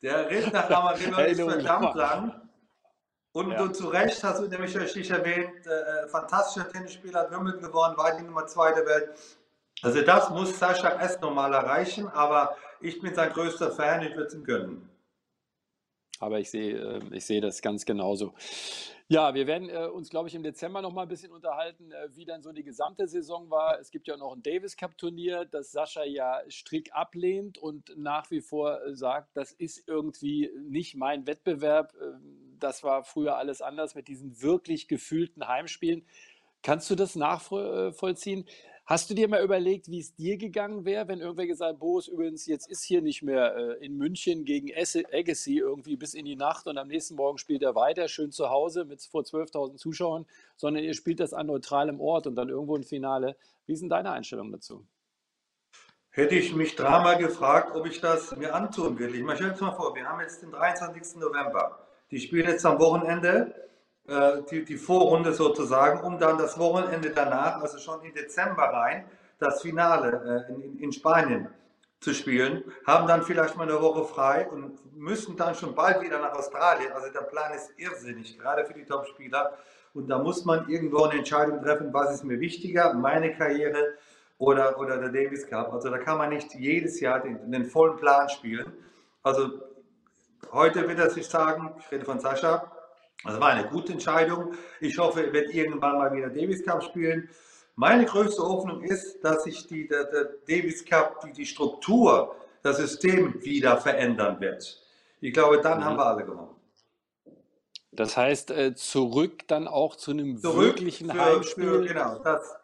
der 0.02 0.30
Ritt 0.30 0.52
nach 0.52 0.68
Amarillo 0.68 1.18
ist 1.20 1.40
verdammt 1.40 1.94
lang. 1.94 2.48
Und 3.30 3.52
Ja. 3.52 3.58
du 3.58 3.68
zu 3.68 3.86
Recht 3.86 4.24
hast 4.24 4.40
du 4.40 4.48
nämlich 4.48 4.76
richtig 4.76 5.08
erwähnt, 5.08 5.64
äh, 5.64 6.08
fantastischer 6.08 6.68
Tennisspieler, 6.68 7.20
hat 7.20 7.30
Wimbledon 7.30 7.62
gewonnen, 7.62 7.96
war 7.96 8.16
die 8.16 8.24
Nummer 8.24 8.48
zwei 8.48 8.72
der 8.72 8.84
Welt. 8.84 9.10
Also 9.82 10.02
das 10.02 10.28
muss 10.30 10.58
Sascha 10.58 10.98
erst 11.00 11.20
nochmal 11.20 11.54
erreichen, 11.54 12.08
aber 12.08 12.56
ich 12.86 13.00
bin 13.00 13.14
sein 13.14 13.32
größter 13.32 13.72
Fan, 13.72 14.02
ich 14.02 14.10
würde 14.14 14.26
es 14.28 14.34
ihm 14.34 14.44
gönnen. 14.44 14.88
Aber 16.18 16.40
ich 16.40 16.50
sehe, 16.50 16.78
äh, 16.78 17.00
ich 17.16 17.26
sehe 17.26 17.40
das 17.40 17.60
ganz 17.60 17.84
genauso. 17.84 18.34
Ja, 19.08 19.34
wir 19.34 19.46
werden 19.46 19.68
äh, 19.68 19.86
uns, 19.86 20.08
glaube 20.10 20.28
ich, 20.28 20.34
im 20.34 20.42
Dezember 20.42 20.82
noch 20.82 20.92
mal 20.92 21.02
ein 21.02 21.08
bisschen 21.08 21.30
unterhalten, 21.30 21.92
äh, 21.92 22.08
wie 22.16 22.24
dann 22.24 22.42
so 22.42 22.52
die 22.52 22.64
gesamte 22.64 23.06
Saison 23.06 23.50
war. 23.50 23.78
Es 23.78 23.90
gibt 23.90 24.08
ja 24.08 24.16
noch 24.16 24.32
ein 24.34 24.42
Davis 24.42 24.76
Cup 24.76 24.96
Turnier, 24.98 25.44
das 25.44 25.70
Sascha 25.72 26.04
ja 26.04 26.40
strikt 26.48 26.94
ablehnt 26.94 27.58
und 27.58 27.92
nach 27.96 28.30
wie 28.30 28.40
vor 28.40 28.82
äh, 28.82 28.96
sagt, 28.96 29.36
das 29.36 29.52
ist 29.52 29.86
irgendwie 29.86 30.50
nicht 30.68 30.96
mein 30.96 31.26
Wettbewerb. 31.26 31.94
Ähm, 32.00 32.56
Das 32.58 32.82
war 32.82 33.04
früher 33.04 33.36
alles 33.36 33.60
anders 33.60 33.94
mit 33.94 34.08
diesen 34.08 34.40
wirklich 34.40 34.88
gefühlten 34.88 35.46
Heimspielen. 35.46 36.06
Kannst 36.62 36.90
du 36.90 36.94
das 36.96 37.14
nachvollziehen? 37.14 38.46
Hast 38.88 39.10
du 39.10 39.14
dir 39.14 39.26
mal 39.26 39.42
überlegt, 39.42 39.90
wie 39.90 39.98
es 39.98 40.14
dir 40.14 40.36
gegangen 40.36 40.84
wäre, 40.84 41.08
wenn 41.08 41.20
irgendwer 41.20 41.48
gesagt 41.48 41.72
hat, 41.72 41.80
Boris, 41.80 42.06
übrigens, 42.06 42.46
jetzt 42.46 42.70
ist 42.70 42.84
hier 42.84 43.02
nicht 43.02 43.20
mehr 43.20 43.56
äh, 43.56 43.84
in 43.84 43.98
München 43.98 44.44
gegen 44.44 44.68
Agassi 44.72 45.58
irgendwie 45.58 45.96
bis 45.96 46.14
in 46.14 46.24
die 46.24 46.36
Nacht 46.36 46.68
und 46.68 46.78
am 46.78 46.86
nächsten 46.86 47.16
Morgen 47.16 47.36
spielt 47.36 47.64
er 47.64 47.74
weiter, 47.74 48.06
schön 48.06 48.30
zu 48.30 48.48
Hause 48.48 48.84
mit 48.84 49.02
vor 49.02 49.22
12.000 49.22 49.74
Zuschauern, 49.74 50.24
sondern 50.54 50.84
ihr 50.84 50.94
spielt 50.94 51.18
das 51.18 51.34
an 51.34 51.48
neutralem 51.48 52.00
Ort 52.00 52.28
und 52.28 52.36
dann 52.36 52.48
irgendwo 52.48 52.76
ein 52.76 52.84
Finale. 52.84 53.36
Wie 53.66 53.74
sind 53.74 53.88
deine 53.88 54.12
Einstellungen 54.12 54.52
dazu? 54.52 54.86
Hätte 56.10 56.36
ich 56.36 56.54
mich 56.54 56.76
dreimal 56.76 57.18
gefragt, 57.18 57.74
ob 57.74 57.86
ich 57.86 58.00
das 58.00 58.36
mir 58.36 58.54
antun 58.54 59.00
will. 59.00 59.12
Ich 59.16 59.22
mache 59.24 59.46
jetzt 59.46 59.60
mal 59.60 59.72
vor, 59.72 59.96
wir 59.96 60.08
haben 60.08 60.20
jetzt 60.20 60.42
den 60.42 60.52
23. 60.52 61.16
November. 61.16 61.88
Die 62.12 62.20
spielen 62.20 62.46
jetzt 62.46 62.64
am 62.64 62.78
Wochenende, 62.78 63.52
äh, 64.08 64.42
die, 64.50 64.64
die 64.64 64.76
Vorrunde 64.76 65.32
sozusagen, 65.32 66.00
um 66.00 66.18
dann 66.18 66.38
das 66.38 66.58
Wochenende 66.58 67.10
danach, 67.10 67.60
also 67.60 67.78
schon 67.78 68.02
in 68.02 68.14
Dezember 68.14 68.64
rein, 68.64 69.04
das 69.38 69.62
Finale 69.62 70.46
äh, 70.48 70.52
in, 70.52 70.60
in, 70.62 70.78
in 70.78 70.92
Spanien 70.92 71.48
zu 72.00 72.14
spielen, 72.14 72.62
haben 72.86 73.06
dann 73.08 73.22
vielleicht 73.22 73.56
mal 73.56 73.68
eine 73.68 73.80
Woche 73.80 74.04
frei 74.04 74.48
und 74.48 74.78
müssen 74.96 75.36
dann 75.36 75.54
schon 75.54 75.74
bald 75.74 76.02
wieder 76.02 76.20
nach 76.20 76.34
Australien. 76.34 76.92
Also 76.92 77.10
der 77.12 77.22
Plan 77.22 77.52
ist 77.54 77.72
irrsinnig, 77.78 78.38
gerade 78.38 78.64
für 78.64 78.74
die 78.74 78.84
Topspieler. 78.84 79.56
Und 79.94 80.08
da 80.08 80.18
muss 80.18 80.44
man 80.44 80.68
irgendwo 80.68 81.04
eine 81.04 81.18
Entscheidung 81.18 81.62
treffen, 81.62 81.92
was 81.92 82.14
ist 82.14 82.24
mir 82.24 82.38
wichtiger, 82.38 82.92
meine 82.92 83.34
Karriere 83.34 83.94
oder, 84.38 84.78
oder 84.78 84.98
der 84.98 85.08
Davis 85.08 85.48
Cup. 85.48 85.72
Also 85.72 85.88
da 85.88 85.98
kann 85.98 86.18
man 86.18 86.28
nicht 86.28 86.54
jedes 86.54 87.00
Jahr 87.00 87.20
den, 87.20 87.50
den 87.50 87.64
vollen 87.64 87.96
Plan 87.96 88.28
spielen. 88.28 88.72
Also 89.22 89.50
heute 90.52 90.86
wird 90.86 90.98
er 90.98 91.10
sich 91.10 91.26
sagen, 91.26 91.74
ich 91.78 91.90
rede 91.90 92.04
von 92.04 92.20
Sascha, 92.20 92.70
das 93.24 93.40
war 93.40 93.48
eine 93.48 93.68
gute 93.68 93.92
Entscheidung. 93.92 94.54
Ich 94.80 94.98
hoffe, 94.98 95.26
er 95.26 95.32
wird 95.32 95.52
irgendwann 95.54 95.98
mal 95.98 96.12
wieder 96.12 96.28
Davis 96.28 96.64
Cup 96.64 96.82
spielen. 96.82 97.28
Meine 97.74 98.04
größte 98.04 98.42
Hoffnung 98.42 98.82
ist, 98.82 99.22
dass 99.22 99.44
sich 99.44 99.66
die, 99.66 99.86
der, 99.86 100.04
der 100.04 100.24
Davis 100.48 100.84
Cup, 100.84 101.20
die, 101.22 101.32
die 101.32 101.46
Struktur, 101.46 102.34
das 102.62 102.78
System 102.78 103.42
wieder 103.44 103.76
verändern 103.76 104.40
wird. 104.40 104.82
Ich 105.20 105.32
glaube, 105.32 105.60
dann 105.60 105.78
Mhm. 105.78 105.84
haben 105.84 105.96
wir 105.96 106.06
alle 106.06 106.24
gewonnen. 106.24 106.56
Das 107.92 108.16
heißt, 108.16 108.50
äh, 108.50 108.74
zurück 108.74 109.46
dann 109.48 109.68
auch 109.68 109.96
zu 109.96 110.10
einem 110.10 110.38
Zurück 110.38 110.64
wirklichen 110.64 111.10
für, 111.10 111.18
Heimspiel. 111.24 111.64
Für, 111.64 111.84
genau, 111.86 112.18
das, 112.18 112.56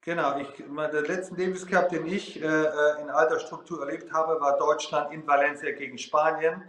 genau. 0.00 0.38
Ich, 0.38 0.48
der 0.58 1.02
letzten 1.02 1.36
Davis 1.36 1.66
Cup, 1.66 1.88
den 1.88 2.06
ich 2.06 2.42
äh, 2.42 2.46
äh, 2.46 3.02
in 3.02 3.10
alter 3.10 3.38
Struktur 3.38 3.80
erlebt 3.86 4.12
habe, 4.12 4.40
war 4.40 4.58
Deutschland 4.58 5.12
in 5.12 5.26
Valencia 5.26 5.70
gegen 5.72 5.98
Spanien. 5.98 6.62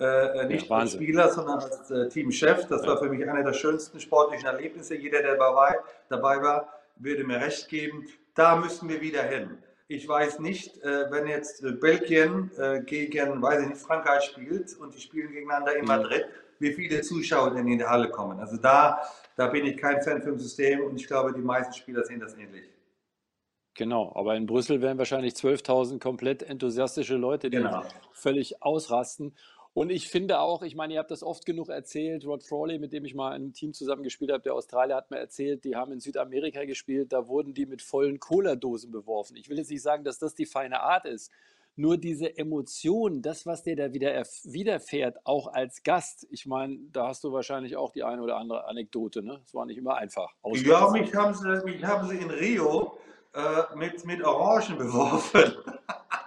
Äh, 0.00 0.04
äh, 0.04 0.46
nicht 0.46 0.62
als 0.62 0.70
Wahnsinn. 0.70 1.00
Spieler, 1.02 1.28
sondern 1.32 1.58
als 1.60 1.90
äh, 1.90 2.08
Teamchef. 2.08 2.66
Das 2.66 2.86
war 2.86 2.98
für 2.98 3.08
mich 3.08 3.28
einer 3.28 3.42
der 3.44 3.52
schönsten 3.52 4.00
sportlichen 4.00 4.46
Erlebnisse. 4.46 4.96
Jeder, 4.96 5.22
der 5.22 5.36
dabei, 5.36 5.76
dabei 6.08 6.42
war, 6.42 6.68
würde 6.96 7.24
mir 7.24 7.40
recht 7.40 7.68
geben. 7.68 8.06
Da 8.34 8.56
müssen 8.56 8.88
wir 8.88 9.00
wieder 9.00 9.22
hin. 9.22 9.58
Ich 9.86 10.08
weiß 10.08 10.38
nicht, 10.40 10.82
äh, 10.82 11.10
wenn 11.10 11.26
jetzt 11.28 11.62
äh, 11.62 11.72
Belgien 11.72 12.50
äh, 12.58 12.80
gegen, 12.80 13.40
weiß 13.40 13.62
ich 13.62 13.68
nicht, 13.68 13.80
Frankreich 13.80 14.24
spielt 14.24 14.76
und 14.78 14.94
die 14.94 15.00
spielen 15.00 15.30
gegeneinander 15.32 15.74
in 15.76 15.82
Mhm. 15.82 15.88
Madrid, 15.88 16.24
wie 16.58 16.72
viele 16.72 17.00
Zuschauer 17.02 17.50
denn 17.54 17.68
in 17.68 17.78
die 17.78 17.84
Halle 17.84 18.08
kommen. 18.10 18.40
Also 18.40 18.56
da, 18.56 19.00
da 19.36 19.46
bin 19.48 19.66
ich 19.66 19.76
kein 19.76 20.00
Fan 20.02 20.22
vom 20.22 20.38
System 20.38 20.80
und 20.84 20.96
ich 20.96 21.06
glaube, 21.06 21.32
die 21.34 21.40
meisten 21.42 21.74
Spieler 21.74 22.02
sehen 22.04 22.18
das 22.20 22.34
ähnlich. 22.36 22.64
Genau, 23.76 24.12
aber 24.14 24.36
in 24.36 24.46
Brüssel 24.46 24.80
wären 24.80 24.98
wahrscheinlich 24.98 25.34
12.000 25.34 25.98
komplett 26.00 26.44
enthusiastische 26.44 27.16
Leute, 27.16 27.50
die 27.50 27.56
Genau. 27.56 27.82
völlig 28.12 28.62
ausrasten. 28.62 29.34
Und 29.74 29.90
ich 29.90 30.08
finde 30.08 30.38
auch, 30.38 30.62
ich 30.62 30.76
meine, 30.76 30.94
ihr 30.94 31.00
habt 31.00 31.10
das 31.10 31.24
oft 31.24 31.44
genug 31.44 31.68
erzählt, 31.68 32.24
Rod 32.24 32.44
Frawley, 32.44 32.78
mit 32.78 32.92
dem 32.92 33.04
ich 33.04 33.14
mal 33.14 33.30
in 33.30 33.42
einem 33.42 33.52
Team 33.52 33.72
zusammengespielt 33.72 34.30
habe, 34.30 34.42
der 34.42 34.54
Australier, 34.54 34.94
hat 34.94 35.10
mir 35.10 35.18
erzählt, 35.18 35.64
die 35.64 35.74
haben 35.74 35.90
in 35.90 35.98
Südamerika 35.98 36.64
gespielt, 36.64 37.12
da 37.12 37.26
wurden 37.26 37.54
die 37.54 37.66
mit 37.66 37.82
vollen 37.82 38.20
Cola-Dosen 38.20 38.92
beworfen. 38.92 39.36
Ich 39.36 39.48
will 39.48 39.58
jetzt 39.58 39.70
nicht 39.70 39.82
sagen, 39.82 40.04
dass 40.04 40.18
das 40.20 40.34
die 40.36 40.46
feine 40.46 40.80
Art 40.80 41.06
ist. 41.06 41.32
Nur 41.76 41.96
diese 41.96 42.38
Emotion, 42.38 43.20
das, 43.20 43.46
was 43.46 43.64
dir 43.64 43.74
da 43.74 43.92
wieder 43.92 44.10
erf- 44.12 44.44
widerfährt, 44.44 45.16
auch 45.26 45.48
als 45.52 45.82
Gast, 45.82 46.24
ich 46.30 46.46
meine, 46.46 46.78
da 46.92 47.08
hast 47.08 47.24
du 47.24 47.32
wahrscheinlich 47.32 47.76
auch 47.76 47.90
die 47.90 48.04
eine 48.04 48.22
oder 48.22 48.36
andere 48.36 48.68
Anekdote, 48.68 49.24
ne? 49.24 49.40
Es 49.44 49.54
war 49.54 49.66
nicht 49.66 49.78
immer 49.78 49.96
einfach. 49.96 50.32
Ja, 50.68 50.88
mich 50.92 51.12
haben 51.16 51.34
sie, 51.34 51.64
mich 51.64 51.82
haben 51.82 52.06
sie 52.08 52.18
in 52.18 52.30
Rio 52.30 52.96
äh, 53.34 53.76
mit, 53.76 54.04
mit 54.06 54.22
Orangen 54.22 54.78
beworfen. 54.78 55.52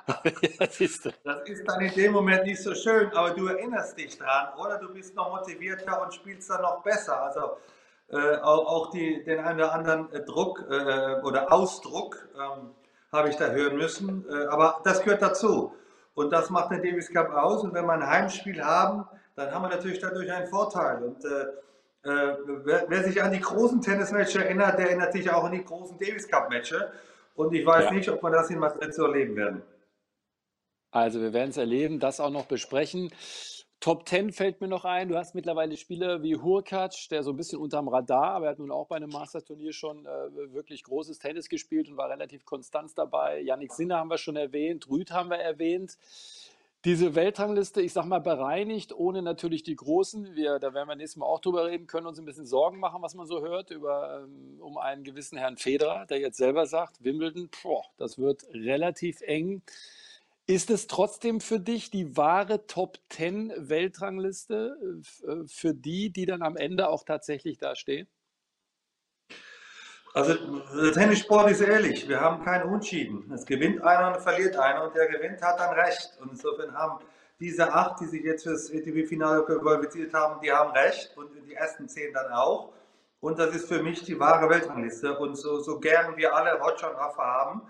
das, 0.60 0.80
ist 0.80 1.06
dann 1.26 1.82
in 1.82 1.94
dem 1.94 2.14
Moment 2.14 2.46
nicht 2.46 2.62
so 2.62 2.74
schön, 2.74 3.12
aber 3.14 3.32
du 3.32 3.48
erinnerst 3.48 3.98
dich 3.98 4.18
dran 4.18 4.58
oder 4.58 4.78
du 4.78 4.94
bist 4.94 5.16
noch 5.16 5.30
motivierter 5.30 6.02
und 6.02 6.14
spielst 6.14 6.50
dann 6.50 6.62
noch 6.62 6.82
besser. 6.82 7.22
Also 7.24 7.58
äh, 8.10 8.38
auch, 8.38 8.66
auch 8.66 8.92
die, 8.92 9.24
den 9.26 9.40
einen 9.40 9.60
oder 9.60 9.74
anderen 9.74 10.12
äh, 10.14 10.24
Druck 10.24 10.66
äh, 10.70 11.22
oder 11.24 11.52
Ausdruck 11.52 12.26
ähm, 12.36 12.72
habe 13.12 13.30
ich 13.30 13.36
da 13.36 13.48
hören 13.48 13.76
müssen, 13.76 14.26
äh, 14.30 14.46
aber 14.46 14.80
das 14.86 15.04
gehört 15.04 15.22
dazu. 15.22 15.74
Und 16.16 16.32
das 16.32 16.50
macht 16.50 16.72
den 16.72 16.82
Davis 16.82 17.12
Cup 17.12 17.32
aus. 17.32 17.64
Und 17.64 17.74
wenn 17.74 17.86
wir 17.86 17.94
ein 17.94 18.08
Heimspiel 18.08 18.64
haben, 18.64 19.06
dann 19.36 19.54
haben 19.54 19.64
wir 19.64 19.70
natürlich 19.70 20.00
dadurch 20.00 20.32
einen 20.32 20.48
Vorteil. 20.48 21.04
Und 21.04 21.24
äh, 21.26 22.10
äh, 22.10 22.38
wer, 22.64 22.86
wer, 22.88 23.04
sich 23.04 23.22
an 23.22 23.32
die 23.32 23.42
großen 23.42 23.82
Tennismatches 23.82 24.36
erinnert, 24.38 24.80
der 24.80 24.88
erinnert 24.88 25.12
sich 25.12 25.30
auch 25.30 25.44
an 25.44 25.52
die 25.52 25.64
großen 25.64 26.00
Davis 26.00 26.28
Cup 26.28 26.50
Matches. 26.50 26.82
Und 27.36 27.54
ich 27.54 27.66
weiß 27.66 27.86
ja. 27.86 27.92
nicht, 27.92 28.10
ob 28.10 28.24
wir 28.24 28.32
das 28.32 28.50
in 28.50 28.60
Madrid 28.60 28.94
so 28.94 29.04
erleben 29.04 29.36
werden. 29.36 29.62
Also 30.92 31.22
wir 31.22 31.34
werden 31.34 31.50
es 31.50 31.58
erleben, 31.58 32.00
das 32.00 32.20
auch 32.20 32.30
noch 32.30 32.46
besprechen. 32.46 33.12
Top 33.80 34.10
10 34.10 34.32
fällt 34.32 34.60
mir 34.60 34.68
noch 34.68 34.86
ein. 34.86 35.08
Du 35.08 35.18
hast 35.18 35.36
mittlerweile 35.36 35.78
Spieler 35.78 36.24
wie 36.24 36.36
Hurkacz, 36.36 37.10
der 37.10 37.22
so 37.22 37.32
ein 37.32 37.38
bisschen 37.38 37.60
unterm 37.60 37.88
Radar, 37.88 38.32
aber 38.32 38.46
er 38.46 38.52
hat 38.52 38.60
nun 38.60 38.72
auch 38.72 38.88
bei 38.88 38.96
einem 38.96 39.12
Masterturnier 39.12 39.72
schon 39.72 40.06
äh, 40.06 40.54
wirklich 40.54 40.84
großes 40.84 41.20
Tennis 41.20 41.48
gespielt 41.48 41.88
und 41.88 41.96
war 41.96 42.10
relativ 42.10 42.44
konstant 42.44 42.98
dabei. 42.98 43.40
Yannick 43.42 43.72
Sinner 43.72 43.98
haben 43.98 44.10
wir 44.10 44.18
schon 44.18 44.36
erwähnt, 44.36 44.90
Rüd 44.90 45.12
haben 45.12 45.30
wir 45.30 45.38
erwähnt. 45.38 45.98
Diese 46.86 47.14
Weltrangliste, 47.16 47.82
ich 47.82 47.94
sag 47.94 48.06
mal, 48.06 48.20
bereinigt, 48.20 48.94
ohne 48.94 49.22
natürlich 49.22 49.62
die 49.62 49.76
Großen. 49.76 50.36
Wir, 50.36 50.58
da 50.58 50.74
werden 50.74 50.88
wir 50.88 50.96
nächstes 50.96 51.18
Mal 51.18 51.26
auch 51.26 51.42
drüber 51.42 51.66
reden, 51.68 51.86
können 51.86 52.08
uns 52.08 52.18
ein 52.18 52.26
bisschen 52.26 52.46
Sorgen 52.46 52.80
machen, 52.80 53.02
was 53.02 53.14
man 53.14 53.28
so 53.28 53.42
hört, 53.42 53.70
über, 53.70 54.24
ähm, 54.24 54.60
um 54.60 54.78
einen 54.78 55.04
gewissen 55.04 55.38
Herrn 55.38 55.58
Federer, 55.58 56.06
der 56.08 56.20
jetzt 56.20 56.38
selber 56.38 56.66
sagt, 56.66 57.04
Wimbledon, 57.04 57.50
boah, 57.62 57.84
das 57.98 58.18
wird 58.18 58.44
relativ 58.54 59.22
eng. 59.22 59.62
Ist 60.50 60.70
es 60.70 60.88
trotzdem 60.88 61.42
für 61.42 61.60
dich 61.60 61.92
die 61.92 62.16
wahre 62.16 62.66
Top 62.68 63.00
10 63.10 63.54
Weltrangliste 63.58 64.78
äh, 64.82 65.32
äh, 65.32 65.44
für 65.46 65.74
die, 65.74 66.10
die 66.10 66.26
dann 66.26 66.42
am 66.42 66.56
Ende 66.56 66.88
auch 66.88 67.04
tatsächlich 67.04 67.58
da 67.58 67.76
stehen? 67.76 68.08
Also 70.14 70.36
der 70.82 70.94
Tennissport 70.94 71.52
ist 71.52 71.60
ehrlich, 71.60 72.08
wir 72.08 72.22
haben 72.22 72.46
keinen 72.46 72.74
Unschieden. 72.74 73.30
Es 73.34 73.46
gewinnt 73.46 73.84
einer 73.84 74.16
und 74.16 74.24
verliert 74.24 74.56
einer 74.56 74.86
und 74.86 74.96
der 74.96 75.08
gewinnt 75.08 75.42
hat 75.42 75.60
dann 75.60 75.76
recht. 75.76 76.18
Und 76.22 76.32
insofern 76.32 76.74
haben 76.74 77.04
diese 77.42 77.72
acht, 77.74 78.00
die 78.00 78.06
sich 78.06 78.24
jetzt 78.24 78.44
fürs 78.44 78.70
ETV-Finale 78.70 79.44
qualifiziert 79.44 80.14
haben, 80.14 80.40
die 80.42 80.52
haben 80.52 80.72
recht 80.72 81.16
und 81.18 81.30
die 81.46 81.54
ersten 81.56 81.90
zehn 81.90 82.14
dann 82.14 82.32
auch. 82.32 82.72
Und 83.20 83.38
das 83.38 83.54
ist 83.54 83.68
für 83.68 83.84
mich 83.84 84.02
die 84.06 84.18
wahre 84.18 84.50
Weltrangliste. 84.50 85.20
Und 85.20 85.36
so, 85.36 85.60
so 85.60 85.78
gern 85.80 86.16
wir 86.16 86.34
alle 86.34 86.58
Roger 86.58 86.90
und 86.90 86.96
Rafa 86.96 87.24
haben, 87.24 87.62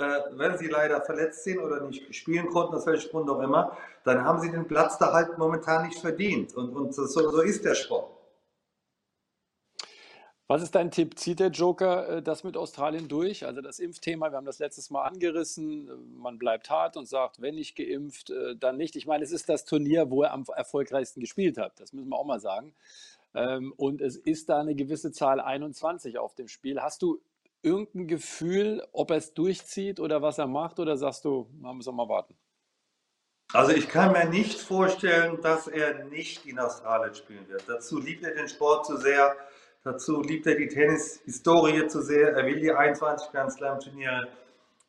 wenn 0.00 0.58
sie 0.58 0.68
leider 0.68 1.00
verletzt 1.00 1.44
sind 1.44 1.58
oder 1.58 1.80
nicht 1.82 2.14
spielen 2.14 2.48
konnten, 2.48 2.74
aus 2.74 2.86
welchem 2.86 3.10
Grund 3.10 3.30
auch 3.30 3.40
immer, 3.40 3.76
dann 4.04 4.24
haben 4.24 4.40
sie 4.40 4.50
den 4.50 4.66
Platz 4.66 4.98
da 4.98 5.12
halt 5.12 5.38
momentan 5.38 5.86
nicht 5.86 5.98
verdient. 5.98 6.54
Und, 6.54 6.70
und 6.70 6.94
so, 6.94 7.06
so 7.06 7.40
ist 7.40 7.64
der 7.64 7.74
Sport. 7.74 8.10
Was 10.50 10.62
ist 10.62 10.74
dein 10.74 10.90
Tipp? 10.90 11.16
Zieht 11.16 11.38
der 11.38 11.50
Joker 11.50 12.08
äh, 12.08 12.22
das 12.22 12.42
mit 12.42 12.56
Australien 12.56 13.06
durch? 13.06 13.46
Also 13.46 13.60
das 13.60 13.78
Impfthema, 13.78 14.32
wir 14.32 14.36
haben 14.36 14.46
das 14.46 14.58
letztes 14.58 14.90
Mal 14.90 15.04
angerissen. 15.04 15.88
Man 16.18 16.38
bleibt 16.38 16.68
hart 16.70 16.96
und 16.96 17.06
sagt, 17.06 17.40
wenn 17.40 17.54
nicht 17.54 17.76
geimpft, 17.76 18.30
äh, 18.30 18.56
dann 18.56 18.76
nicht. 18.76 18.96
Ich 18.96 19.06
meine, 19.06 19.22
es 19.22 19.30
ist 19.30 19.48
das 19.48 19.64
Turnier, 19.64 20.10
wo 20.10 20.24
er 20.24 20.32
am 20.32 20.44
erfolgreichsten 20.56 21.20
gespielt 21.20 21.56
hat. 21.56 21.78
Das 21.78 21.92
müssen 21.92 22.08
wir 22.08 22.18
auch 22.18 22.26
mal 22.26 22.40
sagen. 22.40 22.74
Ähm, 23.32 23.72
und 23.76 24.00
es 24.00 24.16
ist 24.16 24.48
da 24.48 24.58
eine 24.58 24.74
gewisse 24.74 25.12
Zahl 25.12 25.40
21 25.40 26.18
auf 26.18 26.34
dem 26.34 26.48
Spiel. 26.48 26.82
Hast 26.82 27.02
du 27.02 27.20
irgendein 27.62 28.06
Gefühl, 28.06 28.86
ob 28.92 29.10
er 29.10 29.18
es 29.18 29.34
durchzieht 29.34 30.00
oder 30.00 30.22
was 30.22 30.38
er 30.38 30.46
macht? 30.46 30.78
Oder 30.78 30.96
sagst 30.96 31.24
du, 31.24 31.48
man 31.60 31.76
muss 31.76 31.88
auch 31.88 31.92
mal 31.92 32.08
warten? 32.08 32.34
Also 33.52 33.72
ich 33.72 33.88
kann 33.88 34.12
mir 34.12 34.26
nicht 34.26 34.60
vorstellen, 34.60 35.40
dass 35.42 35.66
er 35.66 36.04
nicht 36.04 36.46
in 36.46 36.58
Australien 36.58 37.14
spielen 37.14 37.48
wird. 37.48 37.64
Dazu 37.66 37.98
liebt 37.98 38.24
er 38.24 38.34
den 38.34 38.48
Sport 38.48 38.86
zu 38.86 38.96
sehr. 38.96 39.34
Dazu 39.82 40.22
liebt 40.22 40.46
er 40.46 40.54
die 40.54 40.68
Tennis-Historie 40.68 41.88
zu 41.88 42.00
sehr. 42.02 42.36
Er 42.36 42.46
will 42.46 42.60
die 42.60 42.70
21 42.70 43.32
Grand 43.32 43.50
Slam-Turniere 43.50 44.28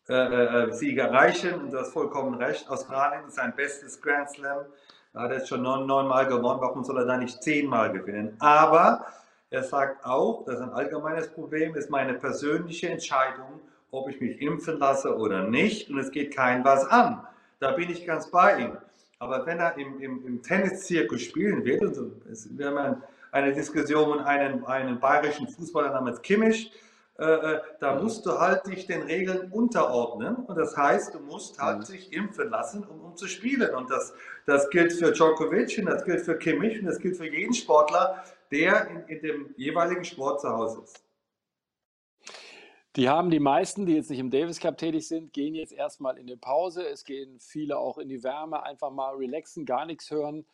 äh, 0.09 0.13
äh, 0.13 0.63
äh, 0.69 0.73
Siege 0.73 1.01
erreichen. 1.01 1.53
Und 1.55 1.71
du 1.71 1.79
hast 1.79 1.93
vollkommen 1.93 2.35
recht. 2.35 2.69
Australien 2.69 3.25
ist 3.27 3.35
sein 3.35 3.55
bestes 3.55 3.99
Grand 4.01 4.29
Slam. 4.29 4.65
Er 5.13 5.21
hat 5.21 5.31
jetzt 5.31 5.49
schon 5.49 5.63
neun, 5.63 5.87
neun 5.87 6.07
Mal 6.07 6.27
gewonnen. 6.27 6.61
Warum 6.61 6.83
soll 6.83 6.99
er 6.99 7.05
da 7.05 7.17
nicht 7.17 7.41
zehnmal 7.41 7.91
gewinnen? 7.91 8.35
Aber 8.39 9.05
er 9.51 9.63
sagt 9.63 10.05
auch, 10.05 10.45
das 10.45 10.55
ist 10.55 10.61
ein 10.61 10.69
allgemeines 10.69 11.27
Problem, 11.27 11.75
ist 11.75 11.89
meine 11.89 12.13
persönliche 12.13 12.87
Entscheidung, 12.87 13.59
ob 13.91 14.09
ich 14.09 14.21
mich 14.21 14.41
impfen 14.41 14.79
lasse 14.79 15.15
oder 15.15 15.43
nicht. 15.43 15.89
Und 15.89 15.99
es 15.99 16.09
geht 16.09 16.33
kein 16.33 16.63
was 16.63 16.85
an. 16.85 17.21
Da 17.59 17.71
bin 17.71 17.89
ich 17.89 18.05
ganz 18.05 18.31
bei 18.31 18.59
ihm. 18.59 18.77
Aber 19.19 19.45
wenn 19.45 19.59
er 19.59 19.77
im, 19.77 20.01
im, 20.01 20.25
im 20.25 20.41
Tenniszirkus 20.41 21.21
spielen 21.21 21.65
will, 21.65 21.85
und 21.85 21.93
so, 21.93 22.11
wir 22.51 22.67
haben 22.67 23.03
eine 23.33 23.53
Diskussion 23.53 24.17
mit 24.17 24.25
einem, 24.25 24.65
einem 24.65 24.99
bayerischen 24.99 25.47
Fußballer 25.49 25.91
namens 25.91 26.21
Kimmich, 26.21 26.71
äh, 27.19 27.25
äh, 27.25 27.59
da 27.81 27.95
musst 28.01 28.25
du 28.25 28.39
halt 28.39 28.65
dich 28.65 28.87
den 28.87 29.01
Regeln 29.03 29.51
unterordnen. 29.51 30.37
Und 30.37 30.57
das 30.57 30.77
heißt, 30.77 31.13
du 31.13 31.19
musst 31.19 31.59
halt 31.59 31.85
sich 31.85 32.13
impfen 32.13 32.49
lassen, 32.49 32.85
um, 32.85 33.01
um 33.01 33.17
zu 33.17 33.27
spielen. 33.27 33.75
Und 33.75 33.91
das, 33.91 34.13
das 34.45 34.69
gilt 34.69 34.93
für 34.93 35.11
Djokovic 35.11 35.77
und 35.77 35.87
das 35.87 36.05
gilt 36.05 36.21
für 36.21 36.37
Kimmich 36.37 36.79
und 36.79 36.85
das 36.85 36.99
gilt 36.99 37.17
für 37.17 37.27
jeden 37.27 37.53
Sportler, 37.53 38.23
der 38.51 38.89
in, 38.89 39.07
in 39.07 39.21
dem 39.21 39.53
jeweiligen 39.57 40.03
Sport 40.03 40.41
zu 40.41 40.49
Hause 40.49 40.81
ist. 40.81 41.03
Die 42.97 43.07
haben 43.07 43.29
die 43.29 43.39
meisten, 43.39 43.85
die 43.85 43.93
jetzt 43.93 44.09
nicht 44.09 44.19
im 44.19 44.31
Davis 44.31 44.59
Cup 44.59 44.77
tätig 44.77 45.07
sind, 45.07 45.31
gehen 45.31 45.55
jetzt 45.55 45.71
erstmal 45.71 46.17
in 46.17 46.27
die 46.27 46.35
Pause. 46.35 46.85
Es 46.85 47.05
gehen 47.05 47.39
viele 47.39 47.77
auch 47.77 47.97
in 47.97 48.09
die 48.09 48.21
Wärme, 48.21 48.63
einfach 48.63 48.91
mal 48.91 49.15
relaxen, 49.15 49.65
gar 49.65 49.85
nichts 49.85 50.11
hören. 50.11 50.45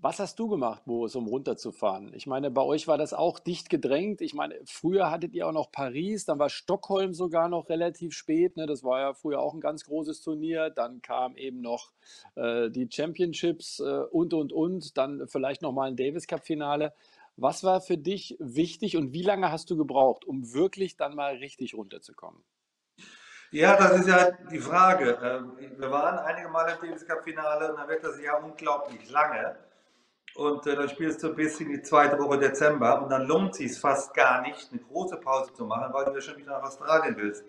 Was 0.00 0.18
hast 0.18 0.38
du 0.40 0.48
gemacht, 0.48 0.82
Boris, 0.86 1.14
um 1.14 1.28
runterzufahren? 1.28 2.12
Ich 2.14 2.26
meine, 2.26 2.50
bei 2.50 2.62
euch 2.62 2.88
war 2.88 2.98
das 2.98 3.14
auch 3.14 3.38
dicht 3.38 3.70
gedrängt. 3.70 4.20
Ich 4.20 4.34
meine, 4.34 4.58
früher 4.64 5.10
hattet 5.10 5.34
ihr 5.34 5.46
auch 5.46 5.52
noch 5.52 5.70
Paris, 5.70 6.24
dann 6.24 6.40
war 6.40 6.48
Stockholm 6.48 7.14
sogar 7.14 7.48
noch 7.48 7.68
relativ 7.68 8.12
spät. 8.12 8.56
Ne? 8.56 8.66
Das 8.66 8.82
war 8.82 8.98
ja 8.98 9.14
früher 9.14 9.38
auch 9.40 9.54
ein 9.54 9.60
ganz 9.60 9.84
großes 9.84 10.22
Turnier. 10.22 10.70
Dann 10.70 11.02
kam 11.02 11.36
eben 11.36 11.60
noch 11.60 11.92
äh, 12.34 12.70
die 12.70 12.88
Championships 12.90 13.78
äh, 13.78 14.02
und, 14.10 14.34
und, 14.34 14.52
und. 14.52 14.96
Dann 14.98 15.28
vielleicht 15.28 15.62
nochmal 15.62 15.88
ein 15.88 15.96
Davis 15.96 16.26
Cup-Finale. 16.26 16.92
Was 17.42 17.64
war 17.64 17.80
für 17.80 17.98
dich 17.98 18.36
wichtig 18.38 18.96
und 18.96 19.12
wie 19.12 19.22
lange 19.22 19.50
hast 19.50 19.68
du 19.68 19.76
gebraucht, 19.76 20.24
um 20.24 20.54
wirklich 20.54 20.96
dann 20.96 21.16
mal 21.16 21.34
richtig 21.34 21.74
runterzukommen? 21.74 22.44
Ja, 23.50 23.76
das 23.76 24.00
ist 24.00 24.08
ja 24.08 24.30
die 24.50 24.60
Frage. 24.60 25.18
Ähm, 25.22 25.52
wir 25.76 25.90
waren 25.90 26.18
einige 26.20 26.48
Mal 26.48 26.70
im 26.70 26.88
Davis 26.88 27.04
Cup-Finale 27.04 27.72
und 27.72 27.78
dann 27.78 27.88
wird 27.88 28.04
das 28.04 28.20
ja 28.22 28.36
unglaublich 28.38 29.10
lange 29.10 29.56
und 30.34 30.66
äh, 30.66 30.76
dann 30.76 30.88
spielst 30.88 31.22
du 31.22 31.34
bis 31.34 31.60
in 31.60 31.68
die 31.68 31.82
zweite 31.82 32.18
Woche 32.18 32.38
Dezember 32.38 33.02
und 33.02 33.10
dann 33.10 33.26
lohnt 33.26 33.50
es 33.50 33.56
sich 33.58 33.78
fast 33.78 34.14
gar 34.14 34.42
nicht, 34.42 34.70
eine 34.70 34.80
große 34.80 35.16
Pause 35.18 35.52
zu 35.52 35.64
machen, 35.64 35.92
weil 35.92 36.04
du 36.06 36.12
ja 36.12 36.20
schon 36.20 36.36
wieder 36.36 36.52
nach 36.52 36.62
Australien 36.62 37.16
willst. 37.16 37.44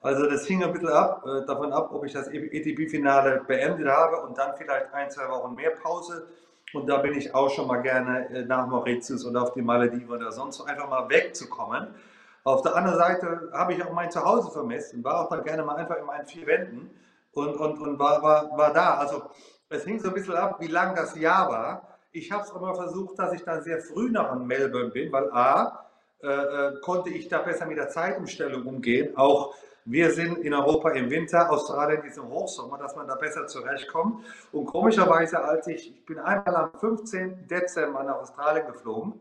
Also 0.00 0.28
das 0.28 0.46
hing 0.46 0.62
ein 0.62 0.72
bisschen 0.72 0.90
ab, 0.90 1.24
äh, 1.26 1.46
davon 1.46 1.72
ab, 1.72 1.90
ob 1.92 2.04
ich 2.04 2.12
das 2.12 2.28
ETP-Finale 2.28 3.42
beendet 3.46 3.88
habe 3.88 4.20
und 4.20 4.36
dann 4.36 4.54
vielleicht 4.54 4.92
ein, 4.92 5.10
zwei 5.10 5.28
Wochen 5.30 5.54
mehr 5.54 5.70
Pause. 5.70 6.28
Und 6.74 6.88
da 6.88 6.98
bin 6.98 7.14
ich 7.14 7.34
auch 7.34 7.50
schon 7.50 7.66
mal 7.66 7.78
gerne 7.78 8.28
äh, 8.30 8.44
nach 8.44 8.66
Mauritius 8.66 9.24
oder 9.24 9.42
auf 9.42 9.52
die 9.52 9.62
Malediven 9.62 10.10
oder 10.10 10.32
sonst 10.32 10.56
so 10.56 10.64
einfach 10.64 10.88
mal 10.88 11.08
wegzukommen. 11.08 11.94
Auf 12.42 12.62
der 12.62 12.76
anderen 12.76 12.98
Seite 12.98 13.50
habe 13.52 13.72
ich 13.72 13.82
auch 13.82 13.92
mein 13.92 14.10
Zuhause 14.10 14.50
vermisst 14.50 14.92
und 14.92 15.04
war 15.04 15.20
auch 15.20 15.28
dann 15.30 15.44
gerne 15.44 15.62
mal 15.62 15.76
einfach 15.76 15.96
in 15.96 16.04
meinen 16.04 16.26
vier 16.26 16.46
Wänden 16.46 16.90
und, 17.32 17.54
und, 17.54 17.78
und 17.78 17.98
war, 17.98 18.22
war, 18.22 18.56
war 18.56 18.72
da. 18.72 18.98
Also 18.98 19.22
es 19.68 19.84
hing 19.84 19.98
so 19.98 20.08
ein 20.08 20.14
bisschen 20.14 20.34
ab, 20.34 20.56
wie 20.60 20.66
lang 20.66 20.94
das 20.94 21.16
Jahr 21.16 21.48
war. 21.48 21.98
Ich 22.12 22.30
habe 22.30 22.42
es 22.44 22.52
aber 22.52 22.74
versucht, 22.74 23.18
dass 23.18 23.32
ich 23.32 23.42
dann 23.44 23.62
sehr 23.62 23.80
früh 23.80 24.10
noch 24.10 24.32
in 24.34 24.46
Melbourne 24.46 24.90
bin, 24.90 25.10
weil 25.10 25.30
A, 25.32 25.86
äh, 26.22 26.28
äh, 26.28 26.80
konnte 26.80 27.10
ich 27.10 27.28
da 27.28 27.38
besser 27.38 27.66
mit 27.66 27.76
der 27.76 27.88
Zeitumstellung 27.88 28.66
umgehen. 28.66 29.16
Auch 29.16 29.54
wir 29.86 30.10
sind 30.12 30.38
in 30.38 30.54
Europa 30.54 30.90
im 30.90 31.10
Winter, 31.10 31.50
Australien 31.50 32.02
ist 32.04 32.16
im 32.16 32.28
Hochsommer, 32.28 32.78
dass 32.78 32.96
man 32.96 33.06
da 33.06 33.16
besser 33.16 33.46
zurechtkommt. 33.46 34.24
Und 34.50 34.64
komischerweise, 34.64 35.42
als 35.42 35.66
ich, 35.66 35.90
ich 35.90 36.06
bin 36.06 36.18
einmal 36.18 36.56
am 36.56 36.72
15. 36.78 37.46
Dezember 37.48 38.02
nach 38.02 38.16
Australien 38.16 38.66
geflogen 38.66 39.12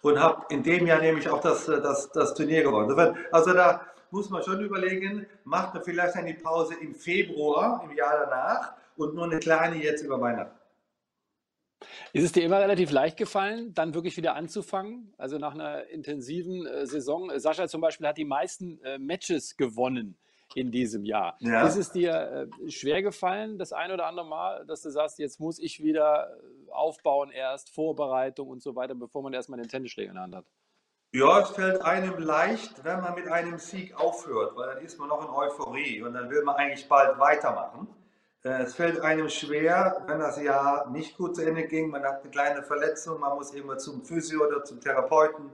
und 0.00 0.18
habe 0.18 0.46
in 0.48 0.62
dem 0.62 0.86
Jahr 0.86 1.00
nämlich 1.00 1.28
auch 1.28 1.40
das, 1.40 1.66
das, 1.66 2.10
das 2.10 2.34
Turnier 2.34 2.62
gewonnen. 2.62 3.16
Also 3.30 3.52
da 3.52 3.82
muss 4.10 4.30
man 4.30 4.42
schon 4.42 4.60
überlegen, 4.60 5.26
macht 5.44 5.74
man 5.74 5.82
vielleicht 5.82 6.16
eine 6.16 6.34
Pause 6.34 6.74
im 6.80 6.94
Februar, 6.94 7.82
im 7.84 7.94
Jahr 7.94 8.26
danach 8.26 8.72
und 8.96 9.14
nur 9.14 9.24
eine 9.24 9.38
kleine 9.38 9.76
jetzt 9.76 10.02
über 10.02 10.20
Weihnachten. 10.20 10.61
Ist 12.14 12.24
es 12.24 12.32
dir 12.32 12.44
immer 12.44 12.60
relativ 12.60 12.90
leicht 12.90 13.16
gefallen, 13.16 13.72
dann 13.72 13.94
wirklich 13.94 14.18
wieder 14.18 14.34
anzufangen? 14.34 15.14
Also 15.16 15.38
nach 15.38 15.54
einer 15.54 15.88
intensiven 15.88 16.66
äh, 16.66 16.86
Saison. 16.86 17.30
Sascha 17.38 17.68
zum 17.68 17.80
Beispiel 17.80 18.06
hat 18.06 18.18
die 18.18 18.26
meisten 18.26 18.78
äh, 18.84 18.98
Matches 18.98 19.56
gewonnen 19.56 20.18
in 20.54 20.70
diesem 20.70 21.06
Jahr. 21.06 21.36
Ja. 21.40 21.66
Ist 21.66 21.76
es 21.76 21.90
dir 21.90 22.48
äh, 22.64 22.70
schwer 22.70 23.02
gefallen, 23.02 23.58
das 23.58 23.72
ein 23.72 23.90
oder 23.90 24.06
andere 24.06 24.26
Mal, 24.26 24.66
dass 24.66 24.82
du 24.82 24.90
sagst, 24.90 25.18
jetzt 25.18 25.40
muss 25.40 25.58
ich 25.58 25.82
wieder 25.82 26.28
äh, 26.28 26.70
aufbauen 26.70 27.30
erst, 27.30 27.70
Vorbereitung 27.70 28.48
und 28.48 28.62
so 28.62 28.76
weiter, 28.76 28.94
bevor 28.94 29.22
man 29.22 29.32
erstmal 29.32 29.58
den 29.58 29.68
Tennisschläger 29.68 30.10
in 30.10 30.14
der 30.16 30.24
Hand 30.24 30.34
hat? 30.34 30.44
Ja, 31.14 31.40
es 31.40 31.50
fällt 31.50 31.82
einem 31.82 32.18
leicht, 32.18 32.84
wenn 32.84 33.00
man 33.00 33.14
mit 33.14 33.28
einem 33.28 33.58
Sieg 33.58 33.98
aufhört, 33.98 34.56
weil 34.56 34.74
dann 34.74 34.84
ist 34.84 34.98
man 34.98 35.08
noch 35.08 35.22
in 35.22 35.30
Euphorie 35.30 36.02
und 36.02 36.14
dann 36.14 36.30
will 36.30 36.42
man 36.42 36.56
eigentlich 36.56 36.88
bald 36.88 37.18
weitermachen. 37.18 37.86
Äh, 38.44 38.62
es 38.62 38.74
fällt 38.74 39.00
einem 39.00 39.28
schwer, 39.28 40.02
wenn 40.06 40.18
das 40.18 40.40
Jahr 40.42 40.90
nicht 40.90 41.16
gut 41.16 41.36
zu 41.36 41.42
Ende 41.42 41.64
ging, 41.64 41.90
man 41.90 42.02
hat 42.02 42.22
eine 42.22 42.30
kleine 42.30 42.62
Verletzung, 42.62 43.20
man 43.20 43.36
muss 43.36 43.52
immer 43.54 43.78
zum 43.78 44.04
Physio 44.04 44.46
oder 44.46 44.64
zum 44.64 44.80
Therapeuten. 44.80 45.50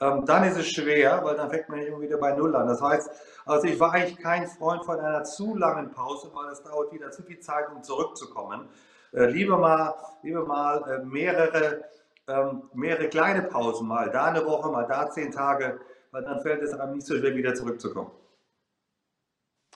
Ähm, 0.00 0.24
dann 0.26 0.44
ist 0.44 0.56
es 0.56 0.68
schwer, 0.68 1.20
weil 1.24 1.36
dann 1.36 1.50
fängt 1.50 1.68
man 1.68 1.78
immer 1.80 2.00
wieder 2.00 2.18
bei 2.18 2.32
Null 2.32 2.54
an. 2.56 2.66
Das 2.66 2.82
heißt, 2.82 3.10
also 3.46 3.66
ich 3.66 3.78
war 3.78 3.92
eigentlich 3.92 4.18
kein 4.18 4.46
Freund 4.48 4.84
von 4.84 4.98
einer 4.98 5.24
zu 5.24 5.54
langen 5.56 5.90
Pause, 5.90 6.30
weil 6.34 6.50
es 6.50 6.62
dauert 6.62 6.92
wieder 6.92 7.10
zu 7.10 7.22
viel 7.22 7.38
Zeit, 7.40 7.70
um 7.70 7.82
zurückzukommen. 7.82 8.68
Äh, 9.12 9.26
lieber 9.26 9.58
mal, 9.58 9.94
lieber 10.22 10.44
mal 10.44 10.82
äh, 10.90 11.04
mehrere 11.04 11.84
ähm, 12.28 12.62
mehrere 12.74 13.08
kleine 13.08 13.42
Pausen, 13.42 13.88
mal 13.88 14.10
da 14.10 14.26
eine 14.26 14.44
Woche, 14.44 14.70
mal 14.70 14.86
da 14.86 15.10
zehn 15.10 15.32
Tage, 15.32 15.80
weil 16.12 16.22
dann 16.22 16.40
fällt 16.40 16.62
es 16.62 16.72
einem 16.72 16.94
nicht 16.94 17.06
so 17.06 17.16
schwer, 17.16 17.34
wieder 17.34 17.54
zurückzukommen. 17.54 18.10